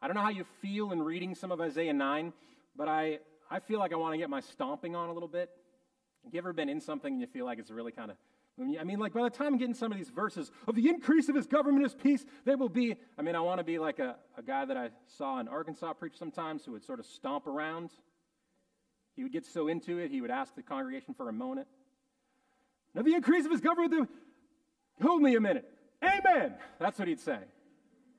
I 0.00 0.06
don't 0.06 0.14
know 0.14 0.22
how 0.22 0.28
you 0.30 0.44
feel 0.60 0.92
in 0.92 1.02
reading 1.02 1.34
some 1.34 1.50
of 1.50 1.60
Isaiah 1.60 1.92
9, 1.92 2.32
but 2.76 2.86
I, 2.86 3.18
I 3.50 3.58
feel 3.58 3.80
like 3.80 3.92
I 3.92 3.96
want 3.96 4.14
to 4.14 4.18
get 4.18 4.30
my 4.30 4.38
stomping 4.38 4.94
on 4.94 5.08
a 5.08 5.12
little 5.12 5.28
bit. 5.28 5.50
Have 6.22 6.32
you 6.32 6.38
ever 6.38 6.52
been 6.52 6.68
in 6.68 6.80
something 6.80 7.14
and 7.14 7.20
you 7.20 7.26
feel 7.26 7.46
like 7.46 7.58
it's 7.58 7.72
really 7.72 7.90
kind 7.90 8.12
of 8.12 8.16
I 8.78 8.84
mean, 8.84 9.00
like 9.00 9.14
by 9.14 9.22
the 9.22 9.30
time 9.30 9.48
I'm 9.48 9.58
getting 9.58 9.74
some 9.74 9.90
of 9.90 9.98
these 9.98 10.10
verses 10.10 10.52
of 10.68 10.76
the 10.76 10.88
increase 10.88 11.28
of 11.28 11.34
his 11.34 11.46
government, 11.46 11.82
his 11.82 11.94
peace, 11.94 12.24
there 12.44 12.58
will 12.58 12.68
be. 12.68 12.94
I 13.18 13.22
mean, 13.22 13.34
I 13.34 13.40
want 13.40 13.58
to 13.58 13.64
be 13.64 13.78
like 13.78 13.98
a, 13.98 14.16
a 14.36 14.42
guy 14.42 14.66
that 14.66 14.76
I 14.76 14.90
saw 15.06 15.40
in 15.40 15.48
Arkansas 15.48 15.94
preach 15.94 16.18
sometimes 16.18 16.64
who 16.64 16.72
would 16.72 16.84
sort 16.84 17.00
of 17.00 17.06
stomp 17.06 17.46
around 17.46 17.90
he 19.14 19.22
would 19.22 19.32
get 19.32 19.46
so 19.46 19.68
into 19.68 19.98
it, 19.98 20.10
he 20.10 20.20
would 20.20 20.30
ask 20.30 20.54
the 20.54 20.62
congregation 20.62 21.14
for 21.14 21.28
a 21.28 21.32
moment. 21.32 21.68
Now, 22.94 23.02
the 23.02 23.14
increase 23.14 23.44
of 23.44 23.50
his 23.50 23.60
government, 23.60 24.08
hold 25.00 25.22
me 25.22 25.34
a 25.36 25.40
minute. 25.40 25.68
Amen. 26.02 26.54
That's 26.78 26.98
what 26.98 27.08
he'd 27.08 27.20
say. 27.20 27.38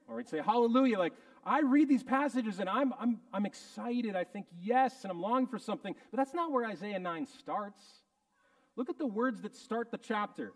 Or 0.07 0.17
he'd 0.17 0.29
say, 0.29 0.39
Hallelujah. 0.39 0.97
Like, 0.97 1.13
I 1.45 1.61
read 1.61 1.89
these 1.89 2.03
passages 2.03 2.59
and 2.59 2.69
I'm, 2.69 2.93
I'm, 2.99 3.19
I'm 3.33 3.45
excited. 3.45 4.15
I 4.15 4.23
think, 4.23 4.47
yes, 4.61 5.03
and 5.03 5.11
I'm 5.11 5.21
longing 5.21 5.47
for 5.47 5.59
something. 5.59 5.93
But 6.11 6.17
that's 6.17 6.33
not 6.33 6.51
where 6.51 6.65
Isaiah 6.65 6.99
9 6.99 7.27
starts. 7.39 7.81
Look 8.75 8.89
at 8.89 8.97
the 8.97 9.07
words 9.07 9.41
that 9.41 9.55
start 9.55 9.91
the 9.91 9.97
chapter. 9.97 10.53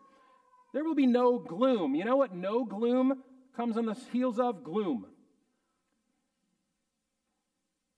There 0.73 0.83
will 0.83 0.95
be 0.95 1.05
no 1.05 1.39
gloom. 1.39 1.95
You 1.95 2.05
know 2.05 2.15
what 2.15 2.33
no 2.33 2.63
gloom 2.63 3.23
comes 3.55 3.77
on 3.77 3.85
the 3.85 3.97
heels 4.11 4.39
of? 4.39 4.63
Gloom. 4.63 5.07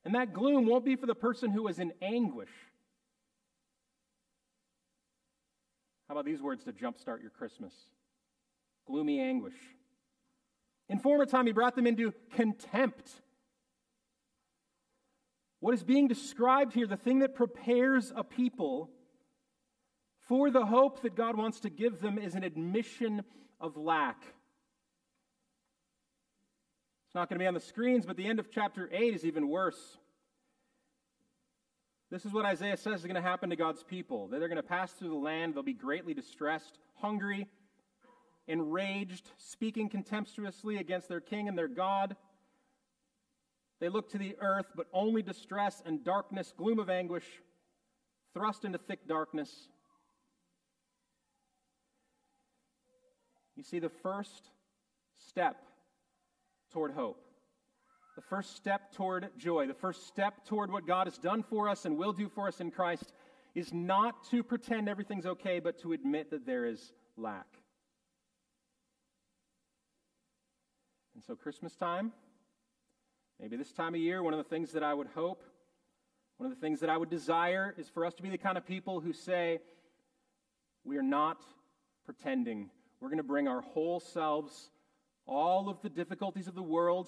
And 0.10 0.16
that 0.16 0.34
gloom 0.34 0.66
won't 0.66 0.84
be 0.84 0.96
for 0.96 1.06
the 1.06 1.14
person 1.14 1.52
who 1.52 1.68
is 1.68 1.78
in 1.78 1.94
anguish. 2.02 2.50
How 6.08 6.16
about 6.16 6.26
these 6.26 6.42
words 6.42 6.64
to 6.64 6.74
jumpstart 6.74 7.22
your 7.22 7.30
Christmas? 7.30 7.72
Gloomy 8.88 9.22
anguish. 9.22 9.54
In 10.88 10.98
former 10.98 11.28
time, 11.28 11.46
he 11.46 11.52
brought 11.52 11.76
them 11.76 11.86
into 11.86 12.12
contempt. 12.34 13.12
What 15.60 15.76
is 15.76 15.84
being 15.84 16.08
described 16.08 16.74
here, 16.74 16.88
the 16.88 16.98
thing 16.98 17.20
that 17.20 17.36
prepares 17.36 18.12
a 18.16 18.24
people 18.24 18.90
for 20.22 20.50
the 20.50 20.66
hope 20.66 21.04
that 21.04 21.16
God 21.16 21.38
wants 21.38 21.60
to 21.60 21.70
give 21.70 22.02
them, 22.02 22.18
is 22.18 22.34
an 22.34 22.44
admission 22.44 23.22
of 23.60 23.78
lack. 23.78 24.24
It's 27.10 27.16
not 27.16 27.28
going 27.28 27.40
to 27.40 27.44
be 27.44 27.48
on 27.48 27.56
the 27.56 27.60
screens, 27.60 28.06
but 28.06 28.18
the 28.18 28.28
end 28.28 28.38
of 28.38 28.52
chapter 28.52 28.88
8 28.94 29.16
is 29.16 29.26
even 29.26 29.50
worse. 29.50 29.98
This 32.12 32.24
is 32.24 32.32
what 32.32 32.46
Isaiah 32.46 32.78
says 32.78 33.00
is 33.00 33.06
going 33.08 33.16
to 33.16 33.22
happen 33.22 33.50
to 33.50 33.56
God's 33.56 33.82
people. 33.82 34.28
That 34.28 34.38
they're 34.38 34.48
going 34.48 34.58
to 34.58 34.62
pass 34.62 34.92
through 34.92 35.10
the 35.10 35.16
land, 35.16 35.56
they'll 35.56 35.64
be 35.64 35.74
greatly 35.74 36.14
distressed, 36.14 36.78
hungry, 36.94 37.48
enraged, 38.48 39.28
speaking 39.40 39.90
contemptuously 39.90 40.78
against 40.78 41.10
their 41.10 41.20
king 41.20 41.48
and 41.48 41.58
their 41.58 41.68
God. 41.68 42.16
They 43.80 43.90
look 43.90 44.12
to 44.12 44.20
the 44.20 44.36
earth, 44.40 44.68
but 44.76 44.86
only 44.94 45.24
distress 45.24 45.82
and 45.84 46.04
darkness, 46.04 46.54
gloom 46.56 46.78
of 46.78 46.92
anguish, 46.92 47.26
thrust 48.36 48.66
into 48.66 48.78
thick 48.78 49.08
darkness. 49.08 49.68
You 53.56 53.64
see, 53.64 53.80
the 53.80 53.90
first 53.90 54.52
step 55.18 55.64
toward 56.72 56.92
hope. 56.92 57.24
The 58.16 58.22
first 58.22 58.56
step 58.56 58.92
toward 58.94 59.30
joy, 59.38 59.68
the 59.68 59.74
first 59.74 60.08
step 60.08 60.46
toward 60.46 60.72
what 60.72 60.86
God 60.86 61.08
has 61.08 61.18
done 61.18 61.42
for 61.42 61.70
us 61.70 61.86
and 61.86 61.98
will 61.98 62.12
do 62.12 62.28
for 62.28 62.48
us 62.48 62.60
in 62.60 62.70
Christ 62.72 63.14
is 63.56 63.74
not 63.74 64.30
to 64.32 64.44
pretend 64.44 64.90
everything's 64.90 65.26
okay, 65.26 65.60
but 65.60 65.80
to 65.82 65.94
admit 65.94 66.30
that 66.32 66.46
there 66.46 66.66
is 66.66 66.92
lack. 67.18 67.48
And 71.16 71.24
so, 71.24 71.36
Christmas 71.36 71.76
time, 71.76 72.12
maybe 73.40 73.58
this 73.58 73.72
time 73.72 73.94
of 73.94 74.02
year, 74.02 74.22
one 74.22 74.34
of 74.34 74.38
the 74.38 74.50
things 74.50 74.72
that 74.74 74.84
I 74.84 74.94
would 74.94 75.08
hope, 75.08 75.44
one 76.38 76.50
of 76.50 76.56
the 76.58 76.62
things 76.62 76.80
that 76.80 76.90
I 76.90 76.98
would 76.98 77.10
desire 77.10 77.74
is 77.78 77.90
for 77.90 78.06
us 78.06 78.14
to 78.16 78.24
be 78.24 78.30
the 78.30 78.38
kind 78.38 78.58
of 78.58 78.66
people 78.66 79.02
who 79.02 79.12
say, 79.12 79.60
we 80.86 80.98
are 80.98 81.04
not 81.04 81.42
pretending. 82.06 82.70
We're 83.00 83.10
going 83.10 83.18
to 83.18 83.24
bring 83.24 83.48
our 83.48 83.62
whole 83.62 84.00
selves 84.00 84.72
all 85.30 85.70
of 85.70 85.82
the 85.82 85.90
difficulties 85.90 86.48
of 86.48 86.56
the 86.56 86.64
world. 86.64 87.08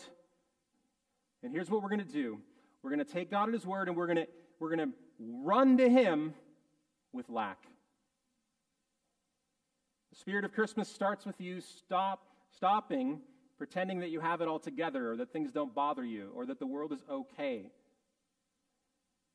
And 1.44 1.52
here's 1.52 1.70
what 1.70 1.82
we're 1.82 1.90
going 1.90 2.06
to 2.06 2.14
do 2.14 2.40
we're 2.84 2.92
going 2.92 3.06
to 3.06 3.14
take 3.14 3.32
God 3.32 3.50
at 3.50 3.54
His 3.54 3.66
word 3.66 3.88
and 3.88 3.98
we're 3.98 4.08
going 4.08 4.18
to, 4.18 4.28
we're 4.60 4.76
going 4.76 4.90
to 4.90 4.96
run 5.20 5.78
to 5.78 5.90
Him 5.90 6.34
with 7.12 7.30
lack. 7.30 7.58
The 10.12 10.18
spirit 10.18 10.46
of 10.46 10.54
Christmas 10.54 10.88
starts 10.88 11.26
with 11.26 11.40
you 11.42 11.62
stop, 11.62 12.24
stopping 12.56 13.22
pretending 13.58 14.00
that 14.00 14.10
you 14.10 14.20
have 14.20 14.42
it 14.42 14.48
all 14.48 14.58
together 14.58 15.12
or 15.12 15.16
that 15.18 15.32
things 15.32 15.52
don't 15.52 15.76
bother 15.76 16.04
you 16.04 16.32
or 16.34 16.48
that 16.48 16.58
the 16.58 16.66
world 16.66 16.92
is 16.92 17.04
okay. 17.08 17.70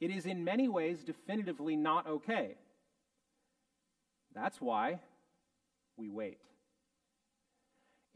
It 0.00 0.10
is 0.10 0.26
in 0.26 0.42
many 0.42 0.68
ways 0.68 1.04
definitively 1.04 1.76
not 1.76 2.08
okay. 2.08 2.56
That's 4.34 4.60
why 4.60 4.98
we 5.96 6.08
wait. 6.08 6.38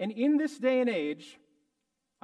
And 0.00 0.10
in 0.10 0.38
this 0.38 0.58
day 0.58 0.80
and 0.80 0.88
age, 0.88 1.38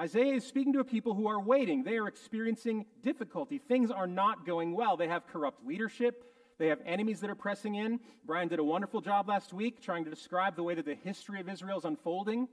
Isaiah 0.00 0.34
is 0.34 0.46
speaking 0.46 0.72
to 0.72 0.80
a 0.80 0.84
people 0.84 1.14
who 1.14 1.28
are 1.28 1.40
waiting. 1.40 1.84
They 1.84 1.98
are 1.98 2.08
experiencing 2.08 2.86
difficulty. 3.02 3.58
Things 3.58 3.90
are 3.90 4.06
not 4.06 4.46
going 4.46 4.74
well. 4.74 4.96
They 4.96 5.08
have 5.08 5.26
corrupt 5.26 5.64
leadership. 5.64 6.24
They 6.58 6.68
have 6.68 6.80
enemies 6.86 7.20
that 7.20 7.28
are 7.28 7.34
pressing 7.34 7.74
in. 7.74 8.00
Brian 8.24 8.48
did 8.48 8.58
a 8.58 8.64
wonderful 8.64 9.02
job 9.02 9.28
last 9.28 9.52
week 9.52 9.82
trying 9.82 10.04
to 10.04 10.10
describe 10.10 10.56
the 10.56 10.62
way 10.62 10.74
that 10.74 10.86
the 10.86 10.94
history 10.94 11.38
of 11.38 11.50
Israel 11.50 11.76
is 11.76 11.84
unfolding. 11.84 12.48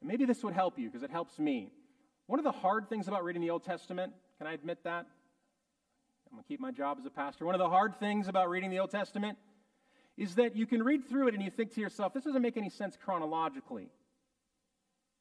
And 0.00 0.08
maybe 0.08 0.24
this 0.24 0.42
would 0.42 0.54
help 0.54 0.78
you 0.78 0.88
because 0.88 1.02
it 1.02 1.10
helps 1.10 1.38
me. 1.38 1.70
One 2.26 2.40
of 2.40 2.44
the 2.44 2.52
hard 2.52 2.88
things 2.88 3.08
about 3.08 3.24
reading 3.24 3.42
the 3.42 3.50
Old 3.50 3.64
Testament, 3.64 4.14
can 4.38 4.46
I 4.46 4.54
admit 4.54 4.78
that? 4.84 5.06
I'm 6.30 6.36
going 6.36 6.42
to 6.42 6.48
keep 6.48 6.60
my 6.60 6.70
job 6.70 6.96
as 6.98 7.04
a 7.04 7.10
pastor. 7.10 7.44
One 7.44 7.54
of 7.54 7.58
the 7.58 7.68
hard 7.68 7.94
things 7.96 8.28
about 8.28 8.48
reading 8.48 8.70
the 8.70 8.78
Old 8.78 8.90
Testament 8.90 9.36
is 10.16 10.36
that 10.36 10.56
you 10.56 10.66
can 10.66 10.82
read 10.82 11.04
through 11.06 11.28
it 11.28 11.34
and 11.34 11.42
you 11.42 11.50
think 11.50 11.74
to 11.74 11.82
yourself, 11.82 12.14
this 12.14 12.24
doesn't 12.24 12.40
make 12.40 12.56
any 12.56 12.70
sense 12.70 12.96
chronologically. 12.96 13.90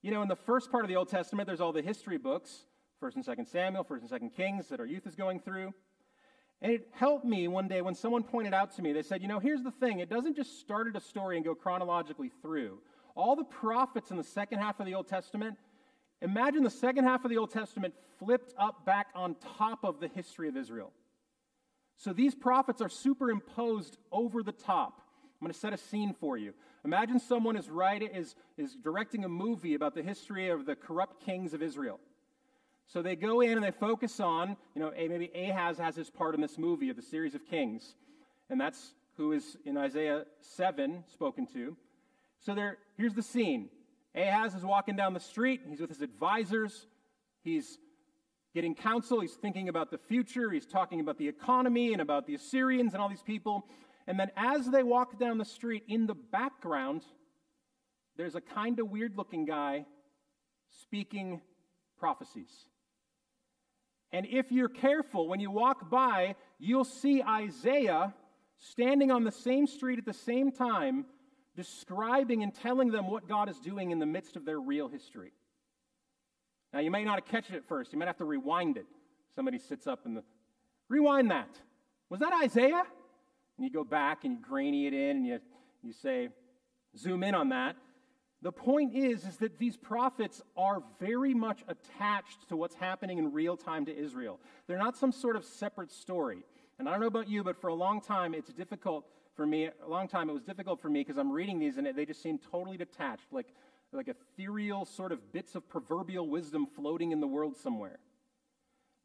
You 0.01 0.09
know, 0.09 0.23
in 0.23 0.27
the 0.27 0.35
first 0.35 0.71
part 0.71 0.83
of 0.83 0.89
the 0.89 0.95
Old 0.95 1.09
Testament, 1.09 1.45
there's 1.45 1.61
all 1.61 1.71
the 1.71 1.81
history 1.83 2.17
books, 2.17 2.65
1st 3.03 3.15
and 3.17 3.25
2nd 3.25 3.47
Samuel, 3.47 3.83
1st 3.83 4.11
and 4.11 4.21
2nd 4.31 4.35
Kings 4.35 4.67
that 4.69 4.79
our 4.79 4.85
youth 4.85 5.05
is 5.05 5.15
going 5.15 5.39
through. 5.39 5.73
And 6.61 6.71
it 6.71 6.87
helped 6.91 7.25
me 7.25 7.47
one 7.47 7.67
day 7.67 7.81
when 7.81 7.93
someone 7.93 8.23
pointed 8.23 8.53
out 8.53 8.75
to 8.75 8.81
me, 8.81 8.93
they 8.93 9.03
said, 9.03 9.21
you 9.21 9.27
know, 9.27 9.39
here's 9.39 9.61
the 9.61 9.71
thing. 9.71 9.99
It 9.99 10.09
doesn't 10.09 10.35
just 10.35 10.59
start 10.59 10.87
at 10.87 10.95
a 10.95 10.99
story 10.99 11.35
and 11.35 11.45
go 11.45 11.53
chronologically 11.53 12.31
through. 12.41 12.79
All 13.15 13.35
the 13.35 13.43
prophets 13.43 14.09
in 14.09 14.17
the 14.17 14.23
second 14.23 14.59
half 14.59 14.79
of 14.79 14.85
the 14.85 14.95
Old 14.95 15.07
Testament, 15.07 15.57
imagine 16.21 16.63
the 16.63 16.69
second 16.69 17.03
half 17.03 17.23
of 17.23 17.29
the 17.29 17.37
Old 17.37 17.51
Testament 17.51 17.93
flipped 18.17 18.53
up 18.57 18.85
back 18.85 19.07
on 19.13 19.35
top 19.57 19.83
of 19.83 19.99
the 19.99 20.07
history 20.07 20.47
of 20.47 20.57
Israel. 20.57 20.91
So 21.97 22.13
these 22.13 22.33
prophets 22.33 22.81
are 22.81 22.89
superimposed 22.89 23.97
over 24.11 24.41
the 24.41 24.51
top. 24.51 25.00
I'm 25.41 25.45
going 25.45 25.53
to 25.53 25.59
set 25.59 25.73
a 25.73 25.77
scene 25.77 26.13
for 26.13 26.37
you. 26.37 26.53
Imagine 26.85 27.19
someone 27.19 27.57
is 27.57 27.67
writing 27.67 28.09
is, 28.09 28.35
is 28.57 28.75
directing 28.75 29.25
a 29.25 29.27
movie 29.27 29.73
about 29.73 29.95
the 29.95 30.03
history 30.03 30.49
of 30.49 30.67
the 30.67 30.75
corrupt 30.75 31.25
kings 31.25 31.55
of 31.55 31.63
Israel. 31.63 31.99
So 32.85 33.01
they 33.01 33.15
go 33.15 33.41
in 33.41 33.53
and 33.53 33.63
they 33.63 33.71
focus 33.71 34.19
on, 34.19 34.55
you 34.75 34.81
know, 34.81 34.91
maybe 34.95 35.31
Ahaz 35.33 35.79
has 35.79 35.95
his 35.95 36.11
part 36.11 36.35
in 36.35 36.41
this 36.41 36.59
movie 36.59 36.89
of 36.91 36.95
the 36.95 37.01
series 37.01 37.33
of 37.33 37.43
kings. 37.47 37.95
And 38.51 38.61
that's 38.61 38.93
who 39.17 39.31
is 39.31 39.57
in 39.65 39.77
Isaiah 39.77 40.25
7 40.41 41.05
spoken 41.11 41.47
to. 41.53 41.75
So 42.39 42.53
there, 42.53 42.77
here's 42.95 43.15
the 43.15 43.23
scene. 43.23 43.69
Ahaz 44.13 44.53
is 44.53 44.63
walking 44.63 44.95
down 44.95 45.15
the 45.15 45.19
street. 45.19 45.61
He's 45.67 45.81
with 45.81 45.89
his 45.89 46.03
advisors. 46.03 46.85
He's 47.43 47.79
getting 48.53 48.75
counsel. 48.75 49.21
He's 49.21 49.33
thinking 49.33 49.69
about 49.69 49.89
the 49.89 49.97
future. 49.97 50.51
He's 50.51 50.67
talking 50.67 50.99
about 50.99 51.17
the 51.17 51.27
economy 51.27 51.93
and 51.93 52.01
about 52.01 52.27
the 52.27 52.35
Assyrians 52.35 52.93
and 52.93 53.01
all 53.01 53.09
these 53.09 53.23
people. 53.23 53.65
And 54.07 54.19
then 54.19 54.31
as 54.35 54.67
they 54.67 54.83
walk 54.83 55.19
down 55.19 55.37
the 55.37 55.45
street, 55.45 55.83
in 55.87 56.07
the 56.07 56.15
background, 56.15 57.03
there's 58.17 58.35
a 58.35 58.41
kind 58.41 58.79
of 58.79 58.89
weird 58.89 59.17
looking 59.17 59.45
guy 59.45 59.85
speaking 60.81 61.41
prophecies. 61.99 62.51
And 64.11 64.25
if 64.25 64.51
you're 64.51 64.69
careful, 64.69 65.27
when 65.27 65.39
you 65.39 65.51
walk 65.51 65.89
by, 65.89 66.35
you'll 66.59 66.83
see 66.83 67.23
Isaiah 67.23 68.13
standing 68.57 69.11
on 69.11 69.23
the 69.23 69.31
same 69.31 69.67
street 69.67 69.99
at 69.99 70.05
the 70.05 70.13
same 70.13 70.51
time, 70.51 71.05
describing 71.55 72.43
and 72.43 72.53
telling 72.53 72.91
them 72.91 73.09
what 73.09 73.27
God 73.27 73.49
is 73.49 73.59
doing 73.59 73.91
in 73.91 73.99
the 73.99 74.05
midst 74.05 74.35
of 74.35 74.45
their 74.45 74.59
real 74.59 74.87
history. 74.87 75.31
Now, 76.73 76.79
you 76.79 76.91
may 76.91 77.03
not 77.03 77.15
have 77.15 77.25
catch 77.25 77.49
it 77.49 77.55
at 77.55 77.65
first. 77.67 77.91
You 77.91 77.99
might 77.99 78.07
have 78.07 78.17
to 78.17 78.25
rewind 78.25 78.77
it. 78.77 78.85
Somebody 79.35 79.59
sits 79.59 79.87
up 79.87 80.05
and 80.05 80.17
the, 80.17 80.23
rewind 80.89 81.31
that. 81.31 81.49
Was 82.09 82.19
that 82.19 82.33
Isaiah? 82.43 82.83
And 83.57 83.65
you 83.65 83.71
go 83.71 83.83
back 83.83 84.23
and 84.23 84.33
you 84.33 84.39
grainy 84.41 84.87
it 84.87 84.93
in 84.93 85.17
and 85.17 85.25
you, 85.25 85.39
you 85.83 85.93
say, 85.93 86.29
zoom 86.97 87.23
in 87.23 87.35
on 87.35 87.49
that. 87.49 87.75
The 88.41 88.51
point 88.51 88.95
is, 88.95 89.25
is 89.25 89.37
that 89.37 89.59
these 89.59 89.77
prophets 89.77 90.41
are 90.57 90.81
very 90.99 91.33
much 91.33 91.63
attached 91.67 92.49
to 92.49 92.57
what's 92.57 92.73
happening 92.75 93.19
in 93.19 93.31
real 93.31 93.55
time 93.55 93.85
to 93.85 93.95
Israel. 93.95 94.39
They're 94.67 94.79
not 94.79 94.97
some 94.97 95.11
sort 95.11 95.35
of 95.35 95.45
separate 95.45 95.91
story. 95.91 96.43
And 96.79 96.89
I 96.89 96.91
don't 96.91 97.01
know 97.01 97.07
about 97.07 97.29
you, 97.29 97.43
but 97.43 97.61
for 97.61 97.67
a 97.67 97.75
long 97.75 98.01
time, 98.01 98.33
it's 98.33 98.51
difficult 98.51 99.05
for 99.35 99.45
me. 99.45 99.69
A 99.85 99.87
long 99.87 100.07
time, 100.07 100.27
it 100.27 100.33
was 100.33 100.41
difficult 100.41 100.81
for 100.81 100.89
me 100.89 101.01
because 101.01 101.17
I'm 101.17 101.31
reading 101.31 101.59
these 101.59 101.77
and 101.77 101.87
they 101.95 102.05
just 102.05 102.23
seem 102.23 102.39
totally 102.39 102.77
detached, 102.77 103.31
like, 103.31 103.53
like 103.93 104.07
ethereal 104.07 104.85
sort 104.85 105.11
of 105.11 105.31
bits 105.31 105.53
of 105.53 105.69
proverbial 105.69 106.27
wisdom 106.27 106.65
floating 106.65 107.11
in 107.11 107.19
the 107.19 107.27
world 107.27 107.55
somewhere. 107.55 107.99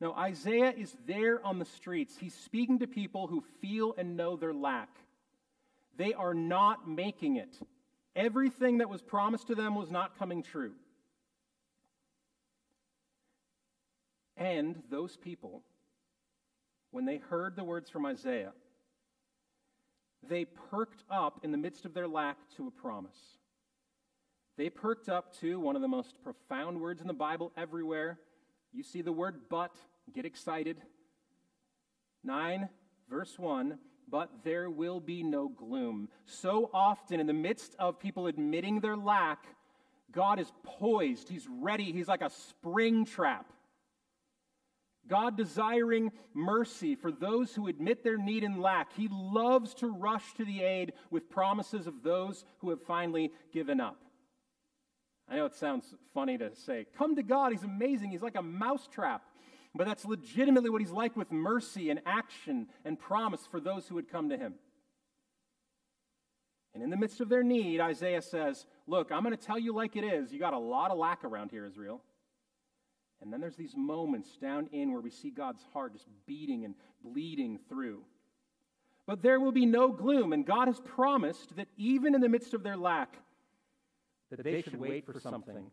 No, 0.01 0.13
Isaiah 0.13 0.75
is 0.77 0.95
there 1.07 1.45
on 1.45 1.59
the 1.59 1.65
streets. 1.65 2.17
He's 2.19 2.35
speaking 2.35 2.81
to 2.81 2.87
people 2.87 3.27
who 3.27 3.43
feel 3.61 3.95
and 3.97 4.17
know 4.17 4.37
their 4.37 4.53
lack. 4.53 4.91
They 5.97 6.13
are 6.13 6.35
not 6.35 6.89
making 6.89 7.37
it. 7.37 7.57
Everything 8.15 8.79
that 8.79 8.91
was 8.91 9.01
promised 9.01 9.47
to 9.47 9.55
them 9.55 9.75
was 9.75 9.91
not 9.91 10.19
coming 10.19 10.43
true. 10.43 10.73
And 14.37 14.83
those 14.91 15.17
people, 15.17 15.63
when 16.91 17.07
they 17.07 17.17
heard 17.17 17.57
the 17.57 17.65
words 17.65 17.89
from 17.89 18.05
Isaiah, 18.05 18.53
they 20.29 20.45
perked 20.45 21.05
up 21.11 21.41
in 21.43 21.53
the 21.53 21.59
midst 21.59 21.87
of 21.87 21.95
their 21.95 22.09
lack 22.09 22.37
to 22.57 22.67
a 22.67 22.71
promise. 22.71 23.17
They 24.59 24.69
perked 24.69 25.09
up 25.09 25.35
to 25.41 25.59
one 25.59 25.77
of 25.77 25.83
the 25.83 25.89
most 25.89 26.23
profound 26.23 26.81
words 26.83 27.01
in 27.01 27.07
the 27.07 27.15
Bible 27.15 27.53
everywhere 27.57 28.19
you 28.77 28.83
see 28.83 29.03
the 29.03 29.13
word 29.13 29.41
but, 29.49 29.75
get 30.15 30.25
excited. 30.25 30.77
9, 32.23 32.69
verse 33.09 33.39
1 33.39 33.79
but 34.09 34.31
there 34.45 34.71
will 34.71 35.01
be 35.01 35.23
no 35.23 35.49
gloom. 35.49 36.09
So 36.27 36.71
often, 36.73 37.19
in 37.19 37.27
the 37.27 37.33
midst 37.33 37.75
of 37.79 37.99
people 37.99 38.29
admitting 38.29 38.79
their 38.79 38.97
lack, 38.97 39.45
God 40.13 40.39
is 40.39 40.53
poised, 40.63 41.29
He's 41.29 41.47
ready, 41.51 41.93
He's 41.93 42.09
like 42.09 42.23
a 42.23 42.31
spring 42.31 43.05
trap. 43.05 43.53
God 45.09 45.37
desiring 45.37 46.11
mercy 46.35 46.97
for 46.97 47.13
those 47.13 47.55
who 47.55 47.69
admit 47.69 48.03
their 48.03 48.19
need 48.19 48.43
and 48.43 48.61
lack. 48.61 48.93
He 48.93 49.09
loves 49.11 49.73
to 49.75 49.89
rush 49.89 50.35
to 50.35 50.45
the 50.45 50.63
aid 50.63 50.95
with 51.11 51.31
promises 51.31 51.87
of 51.87 52.03
those 52.03 52.45
who 52.59 52.71
have 52.71 52.83
finally 52.83 53.31
given 53.53 53.81
up. 53.81 54.03
I 55.29 55.37
know 55.37 55.47
it 55.47 55.55
sounds 55.55 55.95
funny 56.15 56.39
to 56.39 56.55
say, 56.55 56.87
come 56.97 57.17
to 57.17 57.23
God, 57.23 57.53
He's 57.53 57.65
amazing. 57.65 58.11
He's 58.11 58.23
like 58.23 58.37
a 58.37 58.43
mousetrap. 58.43 59.23
But 59.75 59.87
that's 59.87 60.05
legitimately 60.05 60.71
what 60.71 60.81
He's 60.81 60.93
like 60.93 61.17
with 61.17 61.33
mercy 61.33 61.91
and 61.91 62.01
action 62.07 62.69
and 62.85 62.99
promise 62.99 63.47
for 63.51 63.61
those 63.61 63.89
who 63.89 63.97
would 63.97 64.11
come 64.11 64.29
to 64.31 64.37
Him. 64.37 64.55
And 66.75 66.83
in 66.83 66.91
the 66.91 66.97
midst 66.97 67.21
of 67.21 67.29
their 67.29 67.43
need, 67.43 67.81
Isaiah 67.81 68.23
says, 68.23 68.67
Look, 68.87 69.11
I'm 69.11 69.23
going 69.23 69.37
to 69.37 69.43
tell 69.43 69.59
you 69.59 69.75
like 69.75 69.97
it 69.97 70.05
is. 70.05 70.33
You 70.33 70.39
got 70.39 70.53
a 70.53 70.59
lot 70.59 70.91
of 70.91 70.99
lack 70.99 71.25
around 71.25 71.51
here, 71.51 71.65
Israel. 71.65 72.03
And 73.21 73.33
then 73.33 73.41
there's 73.41 73.57
these 73.57 73.75
moments 73.77 74.37
down 74.37 74.69
in 74.73 74.93
where 74.93 75.01
we 75.01 75.11
see 75.11 75.31
God's 75.31 75.63
heart 75.73 75.95
just 75.95 76.07
beating 76.27 76.65
and 76.65 76.75
bleeding 77.03 77.59
through. 77.69 78.03
But 79.07 79.23
there 79.23 79.41
will 79.41 79.53
be 79.53 79.67
no 79.67 79.89
gloom, 79.89 80.33
and 80.33 80.45
God 80.45 80.69
has 80.69 80.81
promised 80.81 81.57
that 81.57 81.69
even 81.77 82.15
in 82.15 82.21
the 82.21 82.29
midst 82.29 82.55
of 82.55 82.63
their 82.63 82.77
lack, 82.77 83.15
that 84.31 84.43
they 84.43 84.63
should 84.63 84.79
wait 84.79 85.07
for 85.07 85.19
something. 85.21 85.71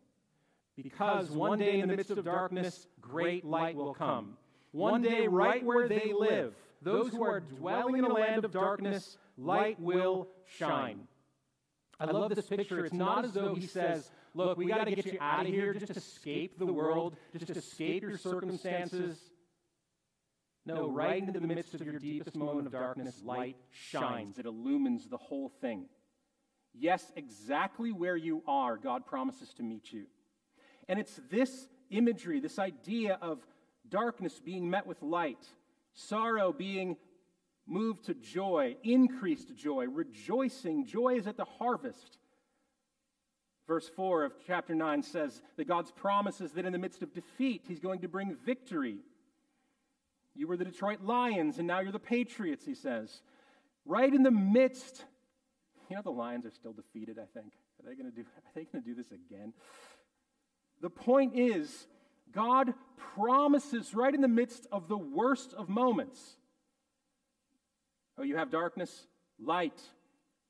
Because 0.76 1.30
one 1.30 1.58
day 1.58 1.80
in 1.80 1.88
the 1.88 1.96
midst 1.96 2.10
of 2.10 2.24
darkness, 2.24 2.86
great 3.00 3.44
light 3.44 3.76
will 3.76 3.94
come. 3.94 4.36
One 4.72 5.02
day, 5.02 5.28
right 5.28 5.64
where 5.64 5.88
they 5.88 6.12
live, 6.18 6.54
those 6.82 7.10
who 7.10 7.22
are 7.22 7.40
dwelling 7.40 7.96
in 7.96 8.04
a 8.04 8.12
land 8.12 8.44
of 8.44 8.50
darkness, 8.50 9.16
light 9.38 9.78
will 9.78 10.28
shine. 10.58 11.06
I 12.00 12.06
love 12.06 12.34
this 12.34 12.46
picture. 12.46 12.84
It's 12.84 12.92
not 12.92 13.24
as 13.24 13.32
though 13.32 13.54
he 13.54 13.66
says, 13.66 14.10
Look, 14.34 14.58
we 14.58 14.66
got 14.66 14.84
to 14.84 14.94
get 14.94 15.06
you 15.06 15.18
out 15.20 15.46
of 15.46 15.52
here. 15.52 15.74
Just 15.74 15.96
escape 15.96 16.58
the 16.58 16.66
world, 16.66 17.16
just 17.38 17.56
escape 17.56 18.02
your 18.02 18.18
circumstances. 18.18 19.30
No, 20.66 20.88
right 20.88 21.22
into 21.22 21.38
the 21.38 21.46
midst 21.46 21.74
of 21.74 21.82
your 21.82 21.98
deepest 21.98 22.34
moment 22.34 22.66
of 22.66 22.72
darkness, 22.72 23.20
light 23.22 23.56
shines. 23.70 24.38
It 24.38 24.46
illumines 24.46 25.08
the 25.08 25.18
whole 25.18 25.50
thing. 25.60 25.84
Yes, 26.76 27.12
exactly 27.14 27.92
where 27.92 28.16
you 28.16 28.42
are, 28.46 28.76
God 28.76 29.06
promises 29.06 29.54
to 29.54 29.62
meet 29.62 29.92
you. 29.92 30.06
And 30.88 30.98
it's 30.98 31.20
this 31.30 31.68
imagery, 31.90 32.40
this 32.40 32.58
idea 32.58 33.18
of 33.22 33.46
darkness 33.88 34.40
being 34.44 34.68
met 34.68 34.86
with 34.86 35.00
light, 35.02 35.46
sorrow 35.94 36.52
being 36.52 36.96
moved 37.66 38.04
to 38.06 38.14
joy, 38.14 38.76
increased 38.82 39.54
joy, 39.54 39.86
rejoicing. 39.86 40.84
Joy 40.84 41.16
is 41.16 41.26
at 41.26 41.36
the 41.36 41.44
harvest. 41.44 42.18
Verse 43.66 43.88
4 43.88 44.24
of 44.24 44.32
chapter 44.46 44.74
9 44.74 45.02
says 45.02 45.40
that 45.56 45.66
God's 45.66 45.90
promises 45.90 46.52
that 46.52 46.66
in 46.66 46.72
the 46.72 46.78
midst 46.78 47.02
of 47.02 47.14
defeat, 47.14 47.62
He's 47.66 47.80
going 47.80 48.00
to 48.00 48.08
bring 48.08 48.36
victory. 48.44 48.98
You 50.34 50.48
were 50.48 50.56
the 50.56 50.64
Detroit 50.64 51.00
Lions, 51.00 51.58
and 51.58 51.66
now 51.66 51.80
you're 51.80 51.92
the 51.92 51.98
Patriots, 51.98 52.66
he 52.66 52.74
says. 52.74 53.22
Right 53.86 54.12
in 54.12 54.22
the 54.22 54.30
midst 54.30 55.04
you 55.88 55.96
know, 55.96 56.02
the 56.02 56.10
Lions 56.10 56.46
are 56.46 56.50
still 56.50 56.72
defeated, 56.72 57.18
I 57.18 57.26
think. 57.38 57.52
Are 57.80 57.88
they 57.88 57.94
going 57.94 58.10
to 58.10 58.16
do, 58.16 58.22
are 58.36 58.52
they 58.54 58.64
going 58.64 58.82
to 58.82 58.88
do 58.88 58.94
this 58.94 59.10
again? 59.12 59.52
The 60.80 60.90
point 60.90 61.32
is, 61.34 61.86
God 62.32 62.74
promises 63.14 63.94
right 63.94 64.14
in 64.14 64.20
the 64.20 64.28
midst 64.28 64.66
of 64.72 64.88
the 64.88 64.98
worst 64.98 65.54
of 65.54 65.68
moments. 65.68 66.20
Oh, 68.18 68.22
you 68.22 68.36
have 68.36 68.50
darkness, 68.50 69.06
light. 69.38 69.80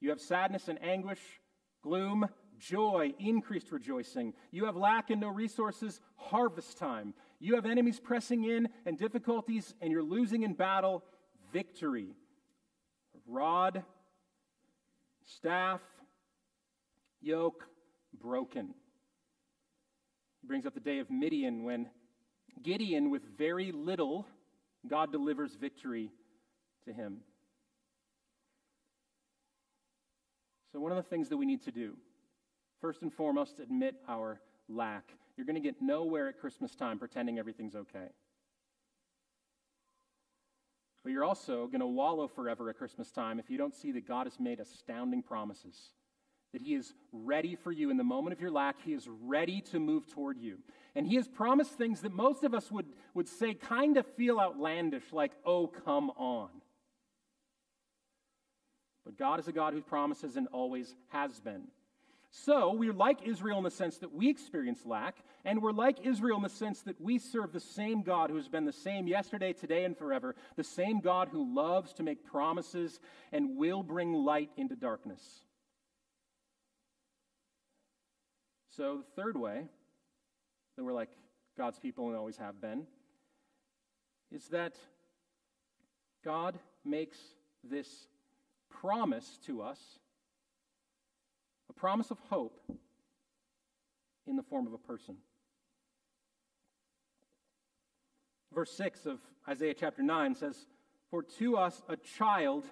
You 0.00 0.10
have 0.10 0.20
sadness 0.20 0.68
and 0.68 0.82
anguish, 0.82 1.20
gloom, 1.82 2.26
joy, 2.58 3.14
increased 3.18 3.72
rejoicing. 3.72 4.34
You 4.50 4.66
have 4.66 4.76
lack 4.76 5.10
and 5.10 5.20
no 5.20 5.28
resources, 5.28 6.00
harvest 6.16 6.78
time. 6.78 7.14
You 7.40 7.54
have 7.56 7.66
enemies 7.66 8.00
pressing 8.00 8.44
in 8.44 8.68
and 8.86 8.98
difficulties, 8.98 9.74
and 9.80 9.90
you're 9.90 10.02
losing 10.02 10.42
in 10.42 10.54
battle, 10.54 11.04
victory. 11.52 12.14
Rod 13.26 13.82
staff, 15.24 15.80
yoke 17.20 17.64
broken. 18.20 18.74
He 20.40 20.46
brings 20.46 20.66
up 20.66 20.74
the 20.74 20.80
day 20.80 20.98
of 20.98 21.10
Midian 21.10 21.64
when 21.64 21.88
Gideon, 22.62 23.10
with 23.10 23.22
very 23.36 23.72
little, 23.72 24.26
God 24.86 25.10
delivers 25.10 25.54
victory 25.54 26.10
to 26.84 26.92
him. 26.92 27.18
So, 30.72 30.80
one 30.80 30.92
of 30.92 30.96
the 30.96 31.02
things 31.02 31.28
that 31.28 31.36
we 31.36 31.46
need 31.46 31.62
to 31.62 31.70
do, 31.70 31.96
first 32.80 33.02
and 33.02 33.12
foremost, 33.12 33.60
admit 33.60 33.94
our 34.08 34.40
lack. 34.68 35.04
You're 35.36 35.46
going 35.46 35.60
to 35.60 35.60
get 35.60 35.80
nowhere 35.80 36.28
at 36.28 36.38
Christmas 36.38 36.74
time 36.74 36.98
pretending 36.98 37.38
everything's 37.38 37.74
okay. 37.74 38.08
But 41.04 41.12
you're 41.12 41.24
also 41.24 41.66
going 41.66 41.80
to 41.80 41.86
wallow 41.86 42.26
forever 42.26 42.70
at 42.70 42.78
Christmas 42.78 43.12
time 43.12 43.38
if 43.38 43.50
you 43.50 43.58
don't 43.58 43.74
see 43.74 43.92
that 43.92 44.08
God 44.08 44.26
has 44.26 44.40
made 44.40 44.58
astounding 44.58 45.22
promises. 45.22 45.90
That 46.54 46.62
He 46.62 46.74
is 46.74 46.94
ready 47.12 47.56
for 47.56 47.70
you 47.70 47.90
in 47.90 47.98
the 47.98 48.04
moment 48.04 48.32
of 48.32 48.40
your 48.40 48.50
lack. 48.50 48.76
He 48.82 48.94
is 48.94 49.06
ready 49.22 49.60
to 49.72 49.78
move 49.78 50.06
toward 50.06 50.38
you. 50.38 50.58
And 50.94 51.06
He 51.06 51.16
has 51.16 51.28
promised 51.28 51.72
things 51.72 52.00
that 52.00 52.12
most 52.12 52.42
of 52.42 52.54
us 52.54 52.72
would, 52.72 52.86
would 53.12 53.28
say 53.28 53.52
kind 53.52 53.98
of 53.98 54.06
feel 54.06 54.40
outlandish, 54.40 55.12
like, 55.12 55.32
oh, 55.44 55.66
come 55.66 56.10
on. 56.10 56.48
But 59.04 59.18
God 59.18 59.40
is 59.40 59.48
a 59.48 59.52
God 59.52 59.74
who 59.74 59.82
promises 59.82 60.36
and 60.36 60.46
always 60.52 60.94
has 61.08 61.38
been. 61.38 61.64
So 62.42 62.72
we're 62.72 62.92
like 62.92 63.22
Israel 63.24 63.58
in 63.58 63.64
the 63.64 63.70
sense 63.70 63.98
that 63.98 64.12
we 64.12 64.28
experience 64.28 64.84
lack, 64.84 65.18
and 65.44 65.62
we're 65.62 65.70
like 65.70 66.04
Israel 66.04 66.36
in 66.38 66.42
the 66.42 66.48
sense 66.48 66.80
that 66.82 67.00
we 67.00 67.18
serve 67.18 67.52
the 67.52 67.60
same 67.60 68.02
God 68.02 68.28
who 68.28 68.34
has 68.36 68.48
been 68.48 68.64
the 68.64 68.72
same 68.72 69.06
yesterday, 69.06 69.52
today, 69.52 69.84
and 69.84 69.96
forever, 69.96 70.34
the 70.56 70.64
same 70.64 70.98
God 70.98 71.28
who 71.28 71.54
loves 71.54 71.92
to 71.94 72.02
make 72.02 72.26
promises 72.26 72.98
and 73.32 73.56
will 73.56 73.84
bring 73.84 74.12
light 74.12 74.50
into 74.56 74.74
darkness. 74.74 75.22
So 78.70 79.04
the 79.16 79.22
third 79.22 79.36
way 79.36 79.68
that 80.76 80.82
we're 80.82 80.92
like 80.92 81.10
God's 81.56 81.78
people 81.78 82.08
and 82.08 82.16
always 82.16 82.38
have 82.38 82.60
been 82.60 82.88
is 84.32 84.48
that 84.48 84.74
God 86.24 86.58
makes 86.84 87.18
this 87.62 88.08
promise 88.68 89.38
to 89.46 89.62
us 89.62 89.78
a 91.76 91.80
promise 91.80 92.10
of 92.10 92.18
hope 92.30 92.60
in 94.26 94.36
the 94.36 94.42
form 94.42 94.66
of 94.66 94.72
a 94.72 94.78
person. 94.78 95.16
Verse 98.54 98.70
6 98.72 99.06
of 99.06 99.18
Isaiah 99.48 99.74
chapter 99.74 100.02
9 100.02 100.34
says, 100.34 100.66
For 101.10 101.22
to 101.38 101.56
us 101.56 101.82
a 101.88 101.96
child 101.96 102.64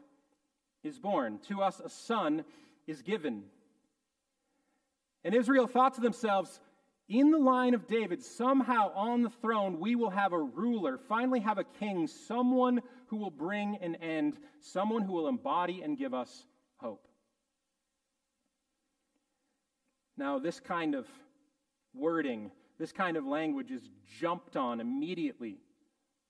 is 0.85 0.99
born, 0.99 1.39
to 1.49 1.63
us 1.63 1.81
a 1.81 1.89
son 1.89 2.45
is 2.87 3.03
given. 3.03 3.45
And 5.25 5.35
Israel 5.35 5.67
thought 5.67 5.95
to 5.95 6.01
themselves, 6.01 6.61
in 7.09 7.31
the 7.31 7.39
line 7.39 7.75
of 7.75 7.89
David, 7.89 8.23
somehow 8.23 8.93
on 8.95 9.23
the 9.23 9.29
throne, 9.29 9.81
we 9.81 9.97
will 9.97 10.11
have 10.11 10.33
a 10.33 10.39
ruler, 10.39 10.99
finally 11.09 11.41
have 11.41 11.59
a 11.59 11.65
king, 11.65 12.07
someone 12.07 12.81
who 13.09 13.17
will 13.17 13.31
bring 13.31 13.77
an 13.83 13.97
end, 13.97 14.39
someone 14.61 15.03
who 15.03 15.13
will 15.13 15.29
embody 15.29 15.83
and 15.83 15.99
give 15.99 16.15
us 16.15 16.47
hope. 16.77 17.07
Now, 20.23 20.39
this 20.39 20.61
kind 20.61 20.95
of 20.95 21.09
wording, 21.93 22.53
this 22.79 22.93
kind 22.93 23.17
of 23.17 23.27
language 23.27 23.73
is 23.73 23.83
jumped 24.21 24.57
on 24.57 24.81
immediately 24.81 25.59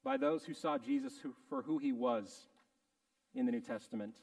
by 0.03 0.17
those 0.17 0.47
who 0.47 0.55
saw 0.55 0.79
Jesus 0.79 1.13
for 1.51 1.61
who 1.61 1.77
he 1.77 1.93
was 1.93 2.47
in 3.35 3.45
the 3.45 3.53
New 3.53 3.61
Testament. 3.61 4.15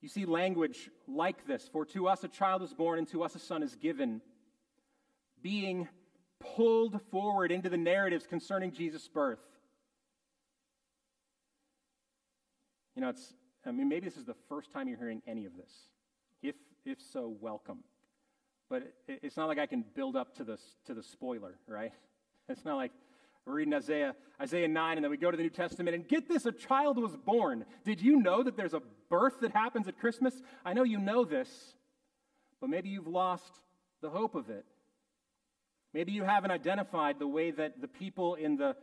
You 0.00 0.08
see 0.08 0.24
language 0.24 0.88
like 1.08 1.48
this 1.48 1.68
For 1.72 1.84
to 1.86 2.06
us 2.06 2.22
a 2.22 2.28
child 2.28 2.62
is 2.62 2.72
born, 2.72 3.00
and 3.00 3.08
to 3.08 3.24
us 3.24 3.34
a 3.34 3.40
son 3.40 3.64
is 3.64 3.74
given, 3.74 4.20
being 5.42 5.88
pulled 6.38 7.02
forward 7.10 7.50
into 7.50 7.68
the 7.68 7.76
narratives 7.76 8.28
concerning 8.28 8.70
Jesus' 8.70 9.08
birth. 9.08 9.44
You 12.94 13.02
know, 13.02 13.08
it's, 13.08 13.34
I 13.66 13.72
mean, 13.72 13.88
maybe 13.88 14.04
this 14.04 14.16
is 14.16 14.26
the 14.26 14.36
first 14.48 14.72
time 14.72 14.86
you're 14.86 14.96
hearing 14.96 15.22
any 15.26 15.44
of 15.44 15.56
this. 15.56 15.72
If, 16.40 16.54
if 16.84 16.98
so, 17.02 17.36
welcome. 17.40 17.78
But 18.68 18.92
it's 19.06 19.36
not 19.36 19.48
like 19.48 19.58
I 19.58 19.66
can 19.66 19.84
build 19.94 20.14
up 20.14 20.34
to 20.36 20.44
the, 20.44 20.58
to 20.86 20.94
the 20.94 21.02
spoiler, 21.02 21.54
right? 21.66 21.92
It's 22.50 22.64
not 22.64 22.76
like 22.76 22.92
we're 23.44 23.52
reading 23.52 23.74
Isaiah, 23.74 24.14
Isaiah 24.40 24.68
9, 24.68 24.96
and 24.96 25.04
then 25.04 25.10
we 25.10 25.18
go 25.18 25.30
to 25.30 25.36
the 25.36 25.42
New 25.42 25.50
Testament, 25.50 25.94
and 25.94 26.08
get 26.08 26.28
this, 26.28 26.46
a 26.46 26.52
child 26.52 26.96
was 26.96 27.14
born. 27.14 27.66
Did 27.84 28.00
you 28.00 28.22
know 28.22 28.42
that 28.42 28.56
there's 28.56 28.72
a 28.72 28.80
birth 29.10 29.40
that 29.40 29.52
happens 29.52 29.86
at 29.86 29.98
Christmas? 29.98 30.34
I 30.64 30.72
know 30.72 30.82
you 30.82 30.98
know 30.98 31.26
this, 31.26 31.74
but 32.58 32.70
maybe 32.70 32.88
you've 32.88 33.06
lost 33.06 33.60
the 34.00 34.08
hope 34.08 34.34
of 34.34 34.48
it. 34.48 34.64
Maybe 35.94 36.12
you 36.12 36.24
haven't 36.24 36.50
identified 36.50 37.18
the 37.18 37.26
way 37.26 37.50
that 37.50 37.80
the 37.80 37.88
people 37.88 38.34
in 38.34 38.56
the, 38.56 38.76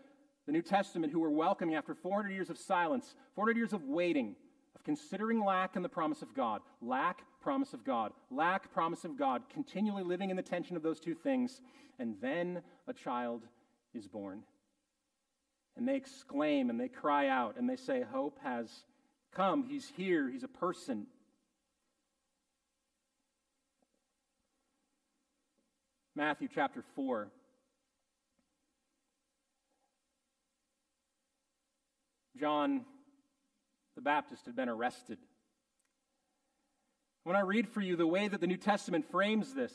the 0.45 0.51
New 0.51 0.63
Testament 0.63 1.13
who 1.13 1.19
were 1.19 1.31
welcoming 1.31 1.75
after 1.75 1.93
400 1.93 2.31
years 2.31 2.49
of 2.49 2.57
silence, 2.57 3.15
400 3.35 3.57
years 3.57 3.73
of 3.73 3.83
waiting, 3.83 4.35
of 4.75 4.83
considering 4.83 5.43
lack 5.43 5.75
and 5.75 5.85
the 5.85 5.89
promise 5.89 6.21
of 6.21 6.33
God, 6.33 6.61
lack, 6.81 7.21
promise 7.45 7.75
of 7.75 7.85
God, 7.85 8.11
lack, 8.31 8.73
promise 8.73 9.05
of 9.05 9.19
God, 9.19 9.43
continually 9.53 10.01
living 10.01 10.31
in 10.31 10.35
the 10.35 10.41
tension 10.41 10.75
of 10.75 10.81
those 10.81 10.99
two 10.99 11.13
things, 11.13 11.61
and 11.99 12.15
then 12.19 12.63
a 12.87 12.93
child 12.93 13.43
is 13.93 14.07
born. 14.07 14.41
And 15.77 15.87
they 15.87 15.95
exclaim 15.95 16.71
and 16.71 16.79
they 16.79 16.87
cry 16.87 17.27
out 17.27 17.55
and 17.55 17.69
they 17.69 17.75
say, 17.75 18.01
Hope 18.01 18.39
has 18.41 18.67
come. 19.31 19.63
He's 19.63 19.91
here. 19.95 20.27
He's 20.27 20.41
a 20.43 20.47
person. 20.47 21.05
Matthew 26.15 26.47
chapter 26.51 26.83
4. 26.95 27.27
John 32.39 32.85
the 33.93 34.01
Baptist 34.01 34.47
had 34.47 34.55
been 34.55 34.67
arrested. 34.67 35.19
When 37.25 37.35
I 37.35 37.39
read 37.39 37.67
for 37.67 37.81
you 37.81 37.95
the 37.95 38.05
way 38.05 38.27
that 38.27 38.39
the 38.39 38.45
New 38.45 38.55
Testament 38.55 39.03
frames 39.09 39.55
this, 39.55 39.73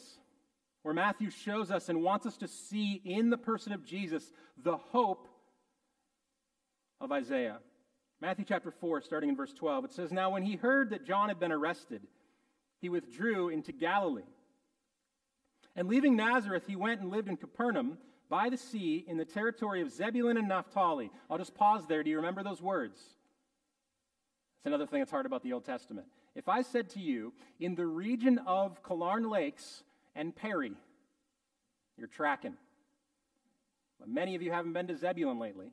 where 0.83 0.95
Matthew 0.95 1.31
shows 1.31 1.73
us 1.73 1.89
and 1.89 2.01
wants 2.01 2.25
us 2.25 2.37
to 2.37 2.47
see 2.47 3.03
in 3.05 3.29
the 3.29 3.37
person 3.37 3.73
of 3.73 3.85
Jesus 3.85 4.31
the 4.57 4.77
hope 4.77 5.27
of 7.01 7.11
Isaiah. 7.11 7.59
Matthew 8.21 8.45
chapter 8.47 8.71
4, 8.71 9.03
starting 9.03 9.31
in 9.31 9.37
verse 9.37 9.53
12, 9.53 9.87
it 9.87 9.93
says, 9.93 10.13
Now 10.13 10.31
when 10.31 10.45
he 10.45 10.55
heard 10.55 10.91
that 10.91 11.05
John 11.05 11.29
had 11.29 11.41
been 11.41 11.51
arrested, 11.51 12.03
he 12.81 12.89
withdrew 12.89 13.49
into 13.49 13.73
Galilee. 13.73 14.23
And 15.75 15.89
leaving 15.89 16.15
Nazareth, 16.15 16.69
he 16.69 16.77
went 16.77 17.01
and 17.01 17.11
lived 17.11 17.29
in 17.29 17.37
Capernaum 17.37 17.99
by 18.29 18.49
the 18.49 18.59
sea 18.59 19.05
in 19.09 19.17
the 19.17 19.25
territory 19.25 19.83
of 19.83 19.91
Zebulun 19.91 20.37
and 20.37 20.47
Naphtali. 20.47 21.11
I'll 21.29 21.39
just 21.39 21.57
pause 21.57 21.85
there. 21.89 22.05
Do 22.05 22.11
you 22.11 22.17
remember 22.17 22.45
those 22.45 22.63
words? 22.63 22.95
It's 23.01 24.67
another 24.67 24.87
thing 24.87 25.01
that's 25.01 25.11
hard 25.11 25.27
about 25.27 25.43
the 25.43 25.53
Old 25.53 25.65
Testament. 25.65 26.07
If 26.35 26.49
I 26.49 26.63
said 26.63 26.91
to 26.91 27.01
you, 27.01 27.33
in 27.59 27.75
the 27.75 27.87
region 27.87 28.39
of 28.47 28.83
Killearn 28.83 29.31
Lakes 29.31 29.83
and 30.15 30.35
Perry, 30.35 30.73
you're 31.97 32.09
tracking. 32.09 32.55
But 33.99 34.09
many 34.09 34.35
of 34.35 34.43
you 34.43 34.53
haven't 34.53 34.73
been 34.73 34.87
to 34.87 34.97
Zebulun 34.97 35.39
lately, 35.39 35.73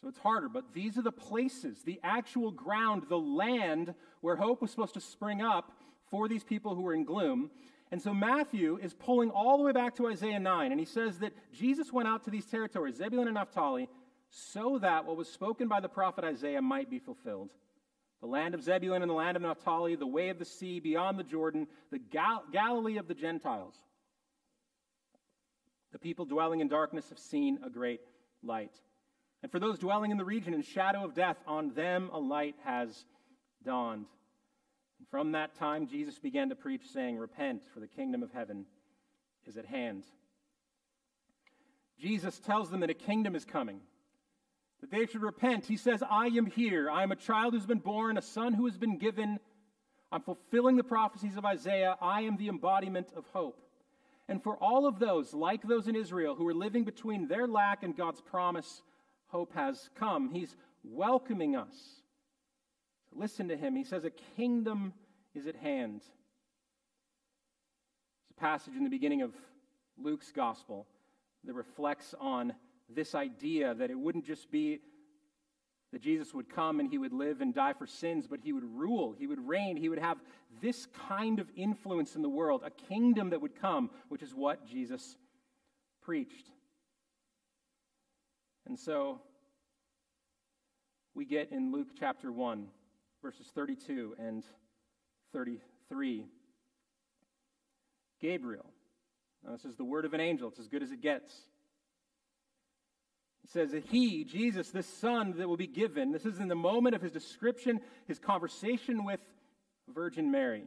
so 0.00 0.08
it's 0.08 0.18
harder. 0.18 0.48
But 0.48 0.72
these 0.72 0.98
are 0.98 1.02
the 1.02 1.10
places, 1.10 1.82
the 1.82 2.00
actual 2.02 2.50
ground, 2.50 3.04
the 3.08 3.18
land 3.18 3.94
where 4.20 4.36
hope 4.36 4.62
was 4.62 4.70
supposed 4.70 4.94
to 4.94 5.00
spring 5.00 5.40
up 5.40 5.72
for 6.10 6.28
these 6.28 6.44
people 6.44 6.74
who 6.74 6.82
were 6.82 6.94
in 6.94 7.04
gloom. 7.04 7.50
And 7.90 8.00
so 8.00 8.14
Matthew 8.14 8.78
is 8.80 8.94
pulling 8.94 9.30
all 9.30 9.58
the 9.58 9.64
way 9.64 9.72
back 9.72 9.96
to 9.96 10.06
Isaiah 10.06 10.38
9, 10.38 10.70
and 10.70 10.80
he 10.80 10.86
says 10.86 11.18
that 11.18 11.32
Jesus 11.52 11.92
went 11.92 12.08
out 12.08 12.24
to 12.24 12.30
these 12.30 12.46
territories, 12.46 12.96
Zebulun 12.96 13.26
and 13.26 13.34
Naphtali, 13.34 13.88
so 14.30 14.78
that 14.78 15.04
what 15.04 15.16
was 15.16 15.28
spoken 15.28 15.68
by 15.68 15.80
the 15.80 15.88
prophet 15.88 16.24
Isaiah 16.24 16.62
might 16.62 16.88
be 16.88 16.98
fulfilled. 16.98 17.50
The 18.22 18.28
land 18.28 18.54
of 18.54 18.62
Zebulun 18.62 19.02
and 19.02 19.10
the 19.10 19.14
land 19.14 19.36
of 19.36 19.42
Naphtali, 19.42 19.96
the 19.96 20.06
way 20.06 20.28
of 20.28 20.38
the 20.38 20.44
sea 20.44 20.78
beyond 20.78 21.18
the 21.18 21.24
Jordan, 21.24 21.66
the 21.90 21.98
Gal- 21.98 22.44
Galilee 22.52 22.96
of 22.96 23.08
the 23.08 23.14
Gentiles. 23.14 23.74
The 25.90 25.98
people 25.98 26.24
dwelling 26.24 26.60
in 26.60 26.68
darkness 26.68 27.08
have 27.10 27.18
seen 27.18 27.58
a 27.66 27.68
great 27.68 28.00
light. 28.42 28.72
And 29.42 29.50
for 29.50 29.58
those 29.58 29.78
dwelling 29.78 30.12
in 30.12 30.18
the 30.18 30.24
region 30.24 30.54
in 30.54 30.62
shadow 30.62 31.04
of 31.04 31.14
death, 31.14 31.36
on 31.48 31.74
them 31.74 32.10
a 32.12 32.18
light 32.18 32.54
has 32.64 33.04
dawned. 33.64 34.06
And 35.00 35.08
from 35.08 35.32
that 35.32 35.56
time, 35.56 35.88
Jesus 35.88 36.20
began 36.20 36.48
to 36.50 36.54
preach, 36.54 36.82
saying, 36.92 37.18
Repent, 37.18 37.62
for 37.74 37.80
the 37.80 37.88
kingdom 37.88 38.22
of 38.22 38.30
heaven 38.32 38.66
is 39.46 39.56
at 39.56 39.66
hand. 39.66 40.04
Jesus 41.98 42.38
tells 42.38 42.70
them 42.70 42.80
that 42.80 42.90
a 42.90 42.94
kingdom 42.94 43.34
is 43.34 43.44
coming, 43.44 43.80
that 44.82 44.90
they 44.90 45.06
should 45.06 45.22
repent. 45.22 45.64
He 45.64 45.78
says, 45.78 46.02
I 46.08 46.26
am 46.26 46.44
here. 46.44 46.90
I 46.90 47.02
am 47.02 47.10
a 47.12 47.16
child 47.16 47.54
who's 47.54 47.64
been 47.64 47.78
born, 47.78 48.18
a 48.18 48.22
son 48.22 48.52
who 48.52 48.66
has 48.66 48.76
been 48.76 48.98
given. 48.98 49.40
I'm 50.10 50.20
fulfilling 50.20 50.76
the 50.76 50.84
prophecies 50.84 51.38
of 51.38 51.46
Isaiah. 51.46 51.96
I 52.02 52.22
am 52.22 52.36
the 52.36 52.48
embodiment 52.48 53.08
of 53.16 53.24
hope. 53.32 53.58
And 54.28 54.42
for 54.42 54.56
all 54.56 54.86
of 54.86 54.98
those, 54.98 55.32
like 55.32 55.62
those 55.62 55.88
in 55.88 55.96
Israel, 55.96 56.34
who 56.34 56.46
are 56.46 56.54
living 56.54 56.84
between 56.84 57.28
their 57.28 57.48
lack 57.48 57.82
and 57.82 57.96
God's 57.96 58.20
promise, 58.20 58.82
hope 59.28 59.54
has 59.54 59.88
come. 59.96 60.28
He's 60.30 60.54
welcoming 60.84 61.56
us 61.56 62.02
Listen 63.14 63.48
to 63.48 63.56
him. 63.56 63.76
He 63.76 63.84
says, 63.84 64.04
A 64.04 64.10
kingdom 64.36 64.92
is 65.34 65.46
at 65.46 65.56
hand. 65.56 66.02
It's 68.22 68.30
a 68.30 68.40
passage 68.40 68.74
in 68.76 68.84
the 68.84 68.90
beginning 68.90 69.22
of 69.22 69.34
Luke's 69.98 70.32
gospel 70.32 70.86
that 71.44 71.54
reflects 71.54 72.14
on 72.18 72.54
this 72.94 73.14
idea 73.14 73.74
that 73.74 73.90
it 73.90 73.98
wouldn't 73.98 74.24
just 74.24 74.50
be 74.50 74.80
that 75.92 76.00
Jesus 76.00 76.32
would 76.32 76.48
come 76.48 76.80
and 76.80 76.90
he 76.90 76.96
would 76.96 77.12
live 77.12 77.42
and 77.42 77.54
die 77.54 77.74
for 77.74 77.86
sins, 77.86 78.26
but 78.26 78.40
he 78.42 78.52
would 78.52 78.64
rule, 78.64 79.14
he 79.18 79.26
would 79.26 79.46
reign, 79.46 79.76
he 79.76 79.90
would 79.90 79.98
have 79.98 80.18
this 80.60 80.86
kind 81.08 81.38
of 81.38 81.48
influence 81.54 82.16
in 82.16 82.22
the 82.22 82.28
world, 82.28 82.62
a 82.64 82.70
kingdom 82.70 83.30
that 83.30 83.42
would 83.42 83.60
come, 83.60 83.90
which 84.08 84.22
is 84.22 84.34
what 84.34 84.66
Jesus 84.66 85.16
preached. 86.00 86.48
And 88.66 88.78
so 88.78 89.20
we 91.14 91.26
get 91.26 91.52
in 91.52 91.72
Luke 91.72 91.88
chapter 91.98 92.32
1, 92.32 92.66
verses 93.20 93.48
32 93.54 94.16
and 94.18 94.44
33. 95.34 96.26
Gabriel. 98.20 98.66
Now, 99.44 99.52
this 99.52 99.64
is 99.64 99.76
the 99.76 99.84
word 99.84 100.04
of 100.04 100.14
an 100.14 100.20
angel, 100.20 100.48
it's 100.48 100.60
as 100.60 100.68
good 100.68 100.82
as 100.82 100.92
it 100.92 101.02
gets. 101.02 101.32
Says 103.52 103.72
that 103.72 103.84
he, 103.84 104.24
Jesus, 104.24 104.70
this 104.70 104.86
son 104.86 105.34
that 105.36 105.46
will 105.46 105.58
be 105.58 105.66
given, 105.66 106.10
this 106.10 106.24
is 106.24 106.38
in 106.38 106.48
the 106.48 106.54
moment 106.54 106.94
of 106.94 107.02
his 107.02 107.12
description, 107.12 107.80
his 108.08 108.18
conversation 108.18 109.04
with 109.04 109.20
Virgin 109.92 110.30
Mary. 110.30 110.62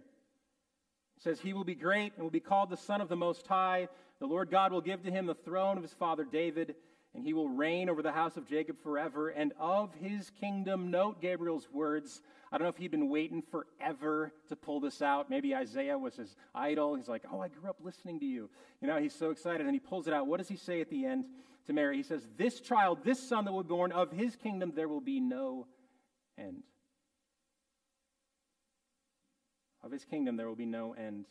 It 1.17 1.24
says, 1.24 1.39
He 1.39 1.54
will 1.54 1.63
be 1.63 1.74
great 1.74 2.13
and 2.15 2.24
will 2.24 2.30
be 2.30 2.39
called 2.39 2.69
the 2.69 2.78
Son 2.78 3.02
of 3.02 3.10
the 3.10 3.15
Most 3.15 3.48
High. 3.48 3.88
The 4.19 4.28
Lord 4.28 4.52
God 4.52 4.71
will 4.71 4.82
give 4.82 5.02
to 5.04 5.12
him 5.12 5.26
the 5.26 5.34
throne 5.34 5.78
of 5.78 5.84
his 5.84 5.93
father 5.93 6.24
David 6.24 6.76
and 7.15 7.24
he 7.24 7.34
will 7.34 7.48
reign 7.48 7.89
over 7.89 8.02
the 8.02 8.12
house 8.12 8.36
of 8.36 8.48
Jacob 8.48 8.78
forever, 8.84 9.30
and 9.30 9.54
of 9.58 9.93
his 9.95 10.30
kingdom, 10.41 10.91
note 10.91 11.21
Gabriel's 11.21 11.67
words. 11.71 12.21
I 12.52 12.58
don't 12.58 12.65
know 12.65 12.69
if 12.69 12.78
he'd 12.78 12.91
been 12.91 13.10
waiting 13.10 13.41
forever 13.41 14.34
to 14.50 14.56
pull 14.56 14.82
this 14.82 15.02
out. 15.02 15.30
Maybe 15.30 15.56
Isaiah 15.56 15.98
was 15.98 16.15
his 16.15 16.36
idol. 16.54 16.95
He's 16.95 17.08
like, 17.08 17.24
Oh, 17.32 17.39
I 17.39 17.48
grew 17.48 17.69
up 17.69 17.78
listening 17.82 18.19
to 18.19 18.26
you. 18.26 18.50
You 18.82 18.88
know, 18.88 18.98
he's 18.98 19.15
so 19.15 19.30
excited, 19.30 19.62
and 19.62 19.74
he 19.74 19.80
pulls 19.80 20.08
it 20.08 20.13
out. 20.13 20.28
What 20.28 20.38
does 20.38 20.50
he 20.50 20.58
say 20.58 20.82
at 20.82 20.89
the 20.89 21.06
end 21.06 21.26
to 21.65 21.73
Mary? 21.73 21.97
He 21.97 22.04
says, 22.04 22.21
This 22.38 22.60
child, 22.60 22.99
this 23.04 23.19
son 23.19 23.45
that 23.45 23.51
will 23.51 23.63
be 23.63 23.69
born, 23.69 23.91
of 23.91 24.12
his 24.12 24.36
kingdom 24.36 24.73
there 24.75 24.88
will 24.88 25.01
be 25.01 25.19
no 25.19 25.67
end. 26.38 26.63
Of 29.84 29.91
his 29.91 30.04
kingdom 30.04 30.36
there 30.36 30.47
will 30.47 30.56
be 30.56 30.65
no 30.65 30.93
end. 30.93 31.25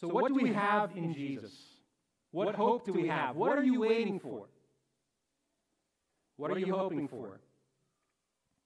So, 0.00 0.08
what, 0.08 0.22
what 0.22 0.28
do 0.28 0.42
we 0.42 0.52
have 0.52 0.96
in 0.96 1.14
Jesus? 1.14 1.52
What 2.32 2.54
hope 2.54 2.84
do 2.84 2.92
we 2.92 3.06
have? 3.08 3.36
What 3.36 3.58
are 3.58 3.62
you 3.62 3.80
waiting 3.80 4.18
for? 4.18 4.48
What 6.36 6.50
are 6.50 6.58
you 6.58 6.74
hoping 6.74 7.06
for? 7.06 7.40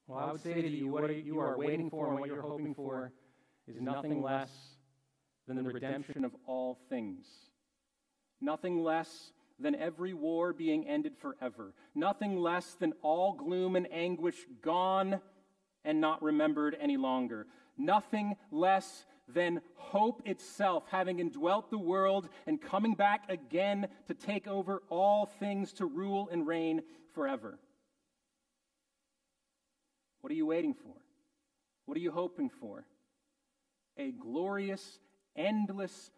Well, 0.06 0.18
I 0.18 0.30
would 0.30 0.40
say 0.40 0.62
to 0.62 0.68
you, 0.68 0.88
what 0.88 1.24
you 1.24 1.40
are 1.40 1.58
waiting 1.58 1.90
for 1.90 2.08
and 2.08 2.20
what 2.20 2.28
you're 2.28 2.40
hoping 2.40 2.74
for 2.74 3.12
is 3.66 3.80
nothing 3.80 4.22
less 4.22 4.50
than 5.46 5.56
the 5.56 5.62
redemption 5.62 6.24
of 6.24 6.34
all 6.46 6.78
things. 6.88 7.26
Nothing 8.40 8.82
less 8.82 9.32
than 9.58 9.74
every 9.74 10.12
war 10.12 10.52
being 10.52 10.86
ended 10.86 11.16
forever. 11.16 11.72
Nothing 11.94 12.36
less 12.36 12.74
than 12.74 12.92
all 13.02 13.32
gloom 13.32 13.76
and 13.76 13.86
anguish 13.90 14.36
gone 14.60 15.20
and 15.84 16.00
not 16.00 16.22
remembered 16.22 16.76
any 16.80 16.96
longer. 16.96 17.46
Nothing 17.78 18.36
less 18.50 19.06
than 19.28 19.60
hope 19.74 20.22
itself, 20.26 20.84
having 20.90 21.18
indwelt 21.18 21.70
the 21.70 21.78
world 21.78 22.28
and 22.46 22.60
coming 22.60 22.94
back 22.94 23.24
again 23.28 23.88
to 24.06 24.14
take 24.14 24.46
over 24.46 24.82
all 24.88 25.26
things 25.26 25.72
to 25.74 25.86
rule 25.86 26.28
and 26.30 26.46
reign 26.46 26.82
forever. 27.14 27.58
What 30.20 30.30
are 30.30 30.36
you 30.36 30.46
waiting 30.46 30.74
for? 30.74 30.94
What 31.86 31.96
are 31.96 32.00
you 32.00 32.10
hoping 32.10 32.50
for? 32.50 32.84
A 33.96 34.10
glorious, 34.10 34.98
endless, 35.36 36.10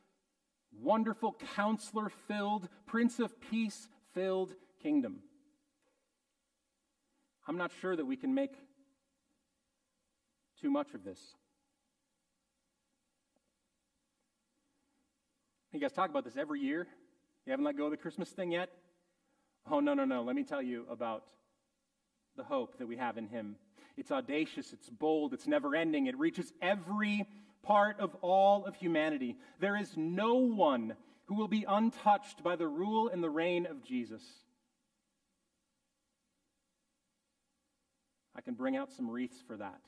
wonderful, 0.80 1.36
counselor 1.56 2.08
filled, 2.08 2.68
Prince 2.86 3.18
of 3.18 3.40
Peace 3.40 3.88
filled 4.14 4.54
kingdom. 4.82 5.20
I'm 7.46 7.56
not 7.56 7.72
sure 7.80 7.96
that 7.96 8.04
we 8.04 8.16
can 8.16 8.34
make 8.34 8.52
too 10.60 10.70
much 10.70 10.94
of 10.94 11.04
this. 11.04 11.18
You 15.72 15.80
guys 15.80 15.92
talk 15.92 16.10
about 16.10 16.24
this 16.24 16.36
every 16.36 16.60
year. 16.60 16.86
You 17.46 17.50
haven't 17.52 17.64
let 17.64 17.76
go 17.76 17.84
of 17.84 17.90
the 17.90 17.96
Christmas 17.96 18.28
thing 18.30 18.50
yet? 18.50 18.70
Oh, 19.70 19.80
no, 19.80 19.94
no, 19.94 20.04
no. 20.04 20.22
Let 20.22 20.34
me 20.34 20.42
tell 20.42 20.62
you 20.62 20.86
about 20.90 21.24
the 22.36 22.42
hope 22.42 22.78
that 22.78 22.86
we 22.86 22.96
have 22.96 23.18
in 23.18 23.28
Him. 23.28 23.56
It's 23.96 24.10
audacious, 24.10 24.72
it's 24.72 24.88
bold, 24.88 25.34
it's 25.34 25.46
never 25.46 25.74
ending, 25.74 26.06
it 26.06 26.18
reaches 26.18 26.52
every 26.62 27.26
part 27.68 28.00
of 28.00 28.14
all 28.22 28.64
of 28.64 28.74
humanity. 28.74 29.36
There 29.60 29.76
is 29.76 29.92
no 29.96 30.36
one 30.36 30.94
who 31.26 31.34
will 31.34 31.48
be 31.48 31.66
untouched 31.68 32.42
by 32.42 32.56
the 32.56 32.66
rule 32.66 33.08
and 33.08 33.22
the 33.22 33.30
reign 33.30 33.66
of 33.66 33.84
Jesus. 33.84 34.22
I 38.34 38.40
can 38.40 38.54
bring 38.54 38.76
out 38.76 38.90
some 38.90 39.10
wreaths 39.10 39.42
for 39.46 39.56
that. 39.58 39.80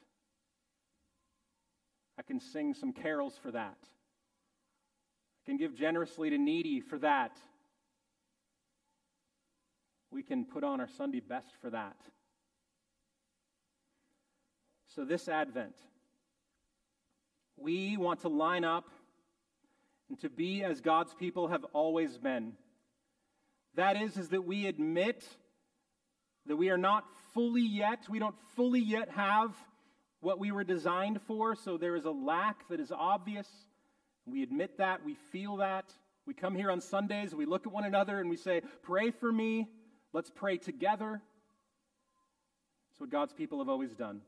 I 2.18 2.22
can 2.22 2.38
sing 2.38 2.74
some 2.74 2.92
carols 2.92 3.38
for 3.42 3.50
that 3.52 3.78
I 5.42 5.46
can 5.46 5.56
give 5.56 5.74
generously 5.74 6.30
to 6.30 6.38
needy 6.38 6.80
for 6.80 6.98
that. 6.98 7.36
We 10.10 10.22
can 10.22 10.44
put 10.44 10.64
on 10.64 10.80
our 10.80 10.88
Sunday 10.88 11.20
best 11.20 11.48
for 11.62 11.70
that. 11.70 11.96
So, 14.94 15.04
this 15.04 15.28
Advent, 15.28 15.76
we 17.60 17.96
want 17.96 18.20
to 18.20 18.28
line 18.28 18.64
up 18.64 18.88
and 20.08 20.18
to 20.20 20.28
be 20.28 20.62
as 20.64 20.80
God's 20.80 21.14
people 21.14 21.48
have 21.48 21.64
always 21.72 22.18
been. 22.18 22.54
That 23.74 24.00
is, 24.00 24.16
is 24.16 24.28
that 24.30 24.42
we 24.42 24.66
admit 24.66 25.24
that 26.46 26.56
we 26.56 26.70
are 26.70 26.78
not 26.78 27.04
fully 27.32 27.62
yet, 27.62 28.00
we 28.08 28.18
don't 28.18 28.34
fully 28.56 28.80
yet 28.80 29.08
have 29.10 29.54
what 30.20 30.38
we 30.38 30.52
were 30.52 30.64
designed 30.64 31.20
for, 31.22 31.54
so 31.54 31.76
there 31.76 31.96
is 31.96 32.04
a 32.04 32.10
lack 32.10 32.68
that 32.68 32.80
is 32.80 32.92
obvious. 32.92 33.48
We 34.26 34.42
admit 34.42 34.78
that, 34.78 35.04
we 35.04 35.14
feel 35.32 35.58
that. 35.58 35.92
We 36.26 36.34
come 36.34 36.54
here 36.54 36.70
on 36.70 36.80
Sundays, 36.80 37.34
we 37.34 37.46
look 37.46 37.66
at 37.66 37.72
one 37.72 37.84
another 37.84 38.20
and 38.20 38.28
we 38.28 38.36
say, 38.36 38.62
Pray 38.82 39.10
for 39.10 39.32
me. 39.32 39.68
Let's 40.12 40.30
pray 40.30 40.58
together. 40.58 41.22
It's 42.90 43.00
what 43.00 43.10
God's 43.10 43.32
people 43.32 43.58
have 43.58 43.68
always 43.68 43.94
done. 43.94 44.22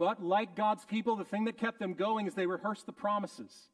But 0.00 0.24
like 0.24 0.56
God's 0.56 0.86
people, 0.86 1.14
the 1.16 1.26
thing 1.26 1.44
that 1.44 1.58
kept 1.58 1.78
them 1.78 1.92
going 1.92 2.26
is 2.26 2.32
they 2.32 2.46
rehearsed 2.46 2.86
the 2.86 2.92
promises. 2.92 3.68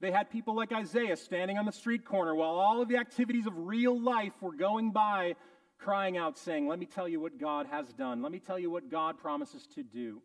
They 0.00 0.10
had 0.10 0.30
people 0.30 0.56
like 0.56 0.72
Isaiah 0.72 1.14
standing 1.14 1.58
on 1.58 1.66
the 1.66 1.72
street 1.72 2.06
corner 2.06 2.34
while 2.34 2.52
all 2.52 2.80
of 2.80 2.88
the 2.88 2.96
activities 2.96 3.46
of 3.46 3.52
real 3.54 4.00
life 4.00 4.32
were 4.40 4.54
going 4.54 4.92
by, 4.92 5.36
crying 5.78 6.16
out, 6.16 6.38
saying, 6.38 6.66
Let 6.66 6.78
me 6.78 6.86
tell 6.86 7.06
you 7.06 7.20
what 7.20 7.38
God 7.38 7.66
has 7.66 7.92
done. 7.92 8.22
Let 8.22 8.32
me 8.32 8.38
tell 8.38 8.58
you 8.58 8.70
what 8.70 8.90
God 8.90 9.18
promises 9.18 9.66
to 9.74 9.82
do. 9.82 10.22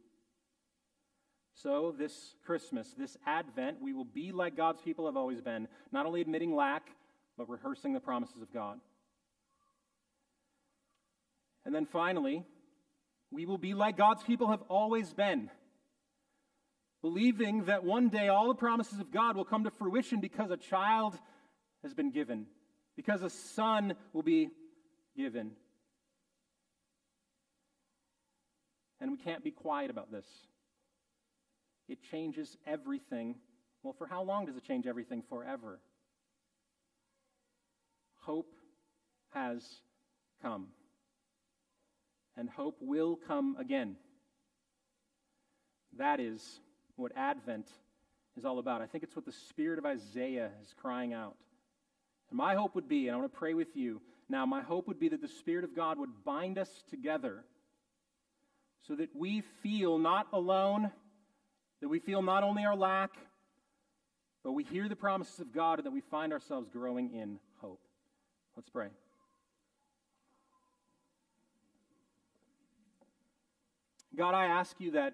So, 1.55 1.93
this 1.97 2.35
Christmas, 2.45 2.95
this 2.97 3.17
Advent, 3.25 3.81
we 3.81 3.91
will 3.91 4.05
be 4.05 4.31
like 4.31 4.55
God's 4.55 4.81
people 4.81 5.07
have 5.07 5.17
always 5.17 5.41
been, 5.41 5.67
not 5.91 6.05
only 6.05 6.21
admitting 6.21 6.55
lack, 6.55 6.87
but 7.37 7.49
rehearsing 7.49 7.91
the 7.91 7.99
promises 7.99 8.41
of 8.41 8.53
God. 8.53 8.79
And 11.65 11.75
then 11.75 11.85
finally, 11.85 12.45
we 13.31 13.45
will 13.45 13.57
be 13.57 13.73
like 13.73 13.97
God's 13.97 14.23
people 14.23 14.49
have 14.49 14.61
always 14.67 15.13
been, 15.13 15.49
believing 17.01 17.65
that 17.65 17.83
one 17.83 18.09
day 18.09 18.27
all 18.27 18.47
the 18.49 18.55
promises 18.55 18.99
of 18.99 19.11
God 19.11 19.35
will 19.35 19.45
come 19.45 19.63
to 19.63 19.71
fruition 19.71 20.19
because 20.19 20.51
a 20.51 20.57
child 20.57 21.17
has 21.81 21.93
been 21.93 22.11
given, 22.11 22.45
because 22.95 23.23
a 23.23 23.29
son 23.29 23.95
will 24.13 24.21
be 24.21 24.49
given. 25.15 25.51
And 28.99 29.11
we 29.11 29.17
can't 29.17 29.43
be 29.43 29.51
quiet 29.51 29.89
about 29.89 30.11
this. 30.11 30.25
It 31.87 31.99
changes 32.11 32.55
everything. 32.67 33.35
Well, 33.81 33.93
for 33.93 34.05
how 34.05 34.21
long 34.21 34.45
does 34.45 34.55
it 34.55 34.63
change 34.63 34.85
everything? 34.85 35.23
Forever. 35.27 35.79
Hope 38.19 38.53
has 39.33 39.63
come. 40.43 40.67
And 42.37 42.49
hope 42.49 42.77
will 42.81 43.17
come 43.27 43.55
again. 43.59 43.95
That 45.97 46.19
is 46.19 46.59
what 46.95 47.11
Advent 47.15 47.67
is 48.37 48.45
all 48.45 48.59
about. 48.59 48.81
I 48.81 48.85
think 48.85 49.03
it's 49.03 49.15
what 49.15 49.25
the 49.25 49.33
spirit 49.49 49.77
of 49.77 49.85
Isaiah 49.85 50.51
is 50.61 50.73
crying 50.81 51.13
out. 51.13 51.35
And 52.29 52.37
my 52.37 52.55
hope 52.55 52.75
would 52.75 52.87
be, 52.87 53.07
and 53.07 53.15
I 53.15 53.19
want 53.19 53.31
to 53.31 53.37
pray 53.37 53.53
with 53.53 53.75
you 53.75 54.01
now, 54.31 54.45
my 54.45 54.61
hope 54.61 54.87
would 54.87 54.97
be 54.97 55.09
that 55.09 55.21
the 55.21 55.27
Spirit 55.27 55.65
of 55.65 55.75
God 55.75 55.99
would 55.99 56.23
bind 56.23 56.57
us 56.57 56.69
together 56.89 57.43
so 58.87 58.95
that 58.95 59.13
we 59.13 59.41
feel 59.61 59.97
not 59.97 60.27
alone 60.31 60.89
that 61.81 61.89
we 61.89 61.99
feel 61.99 62.21
not 62.21 62.43
only 62.43 62.63
our 62.63 62.75
lack, 62.75 63.11
but 64.43 64.53
we 64.53 64.63
hear 64.63 64.87
the 64.87 64.95
promises 64.95 65.39
of 65.39 65.51
God 65.51 65.79
and 65.79 65.85
that 65.85 65.91
we 65.91 65.99
find 65.99 66.31
ourselves 66.31 66.69
growing 66.69 67.13
in 67.13 67.39
hope. 67.59 67.81
Let's 68.55 68.69
pray. 68.69 68.87
God, 74.15 74.33
I 74.35 74.45
ask 74.45 74.75
you 74.79 74.91
that 74.91 75.13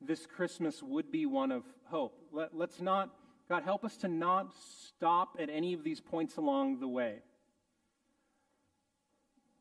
this 0.00 0.26
Christmas 0.26 0.82
would 0.82 1.12
be 1.12 1.26
one 1.26 1.52
of 1.52 1.64
hope. 1.84 2.18
Let, 2.32 2.54
us 2.54 2.80
not, 2.80 3.10
God, 3.48 3.62
help 3.62 3.84
us 3.84 3.96
to 3.98 4.08
not 4.08 4.54
stop 4.86 5.36
at 5.38 5.50
any 5.50 5.74
of 5.74 5.84
these 5.84 6.00
points 6.00 6.36
along 6.36 6.80
the 6.80 6.88
way. 6.88 7.16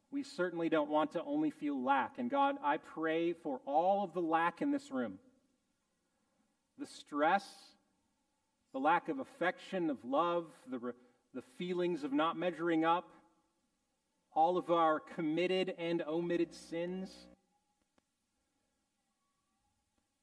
we 0.09 0.23
certainly 0.23 0.69
don't 0.69 0.89
want 0.89 1.11
to 1.11 1.23
only 1.23 1.51
feel 1.51 1.83
lack. 1.83 2.17
And 2.17 2.29
God, 2.29 2.55
I 2.63 2.77
pray 2.77 3.33
for 3.33 3.59
all 3.65 4.03
of 4.03 4.13
the 4.13 4.21
lack 4.21 4.61
in 4.61 4.71
this 4.71 4.89
room 4.91 5.19
the 6.79 6.85
stress, 6.85 7.43
the 8.71 8.79
lack 8.79 9.09
of 9.09 9.19
affection, 9.19 9.89
of 9.89 9.97
love, 10.05 10.45
the, 10.69 10.93
the 11.33 11.41
feelings 11.57 12.03
of 12.03 12.13
not 12.13 12.37
measuring 12.37 12.85
up, 12.85 13.09
all 14.37 14.55
of 14.55 14.69
our 14.69 14.99
committed 14.99 15.73
and 15.79 16.03
omitted 16.07 16.53
sins, 16.53 17.09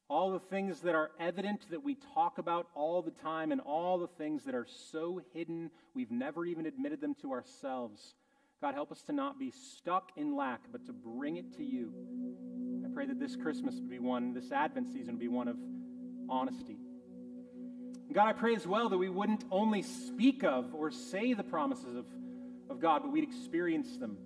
all 0.07 0.31
the 0.31 0.39
things 0.39 0.79
that 0.79 0.95
are 0.95 1.11
evident 1.19 1.69
that 1.69 1.83
we 1.83 1.97
talk 2.13 2.37
about 2.37 2.67
all 2.75 3.01
the 3.01 3.11
time, 3.11 3.51
and 3.51 3.59
all 3.59 3.97
the 3.97 4.07
things 4.07 4.45
that 4.45 4.55
are 4.55 4.65
so 4.89 5.21
hidden 5.33 5.69
we've 5.93 6.11
never 6.11 6.45
even 6.45 6.65
admitted 6.65 7.01
them 7.01 7.13
to 7.21 7.33
ourselves. 7.33 8.15
God, 8.61 8.73
help 8.73 8.89
us 8.89 9.01
to 9.01 9.11
not 9.11 9.37
be 9.37 9.51
stuck 9.51 10.13
in 10.15 10.33
lack, 10.33 10.61
but 10.71 10.85
to 10.85 10.93
bring 10.93 11.35
it 11.35 11.53
to 11.57 11.63
you. 11.65 11.91
I 12.85 12.93
pray 12.93 13.05
that 13.07 13.19
this 13.19 13.35
Christmas 13.35 13.75
would 13.75 13.89
be 13.89 13.99
one, 13.99 14.33
this 14.33 14.49
Advent 14.53 14.93
season 14.93 15.15
would 15.15 15.19
be 15.19 15.27
one 15.27 15.49
of 15.49 15.57
honesty. 16.29 16.77
God, 18.13 18.29
I 18.29 18.33
pray 18.33 18.55
as 18.55 18.65
well 18.65 18.87
that 18.87 18.97
we 18.97 19.09
wouldn't 19.09 19.43
only 19.51 19.81
speak 19.81 20.45
of 20.45 20.73
or 20.73 20.89
say 20.89 21.33
the 21.33 21.43
promises 21.43 21.97
of, 21.97 22.05
of 22.75 22.81
God, 22.81 23.01
but 23.03 23.11
we'd 23.11 23.23
experience 23.23 23.97
them. 23.97 24.17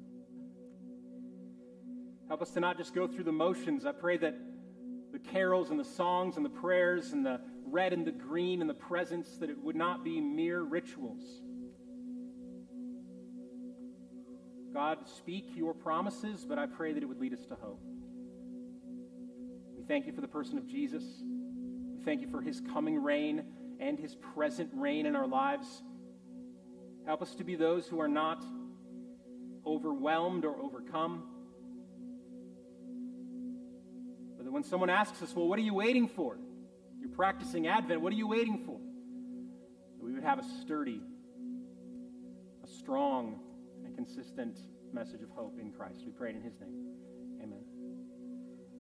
Help 2.28 2.42
us 2.42 2.52
to 2.52 2.60
not 2.60 2.78
just 2.78 2.94
go 2.94 3.08
through 3.08 3.24
the 3.24 3.32
motions. 3.32 3.86
I 3.86 3.92
pray 3.92 4.18
that 4.18 4.36
the 5.12 5.20
carols 5.20 5.70
and 5.72 5.80
the 5.80 5.86
songs 5.86 6.36
and 6.38 6.46
the 6.46 6.50
prayers 6.50 7.14
and 7.14 7.26
the 7.26 7.40
red 7.66 7.94
and 7.94 8.06
the 8.06 8.12
green 8.12 8.62
and 8.62 8.70
the 8.70 8.76
presents, 8.76 9.38
that 9.38 9.50
it 9.50 9.58
would 9.64 9.76
not 9.76 10.04
be 10.04 10.20
mere 10.20 10.62
rituals 10.62 11.42
God, 14.74 15.00
speak 15.18 15.50
your 15.56 15.74
promises, 15.74 16.46
but 16.48 16.58
I 16.60 16.66
pray 16.66 16.94
that 16.94 17.02
it 17.02 17.06
would 17.06 17.20
lead 17.20 17.34
us 17.34 17.46
to 17.48 17.56
hope. 17.56 17.82
We 19.76 19.84
thank 19.84 20.06
you 20.06 20.14
for 20.14 20.22
the 20.22 20.28
person 20.28 20.58
of 20.58 20.68
Jesus. 20.68 21.04
We 21.96 22.04
thank 22.04 22.22
you 22.22 22.30
for 22.30 22.42
his 22.42 22.62
coming 22.74 23.02
reign 23.02 23.44
and 23.80 24.00
his 24.00 24.16
present 24.16 24.70
reign 24.74 25.06
in 25.06 25.16
our 25.16 25.28
lives. 25.28 25.84
Help 27.10 27.24
us 27.24 27.34
to 27.34 27.44
be 27.44 27.56
those 27.56 27.88
who 27.88 28.00
are 28.00 28.08
not 28.08 28.46
overwhelmed 29.66 30.46
or 30.46 30.56
overcome. 30.62 31.24
But 34.38 34.46
that 34.46 34.52
when 34.52 34.64
someone 34.64 34.92
asks 34.92 35.20
us, 35.24 35.36
well, 35.36 35.48
what 35.48 35.58
are 35.58 35.64
you 35.64 35.74
waiting 35.74 36.08
for? 36.08 36.38
You're 37.00 37.10
practicing 37.10 37.66
Advent. 37.66 38.02
What 38.02 38.14
are 38.14 38.16
you 38.16 38.28
waiting 38.28 38.64
for? 38.64 38.78
That 39.98 40.06
we 40.06 40.14
would 40.14 40.24
have 40.24 40.38
a 40.38 40.44
sturdy, 40.62 41.02
a 42.64 42.68
strong, 42.68 43.40
and 43.84 43.96
consistent 43.96 44.60
message 44.94 45.24
of 45.24 45.32
hope 45.32 45.58
in 45.60 45.72
Christ. 45.72 46.04
We 46.06 46.12
pray 46.12 46.30
it 46.30 46.36
in 46.36 46.44
his 46.44 46.60
name. 46.62 46.94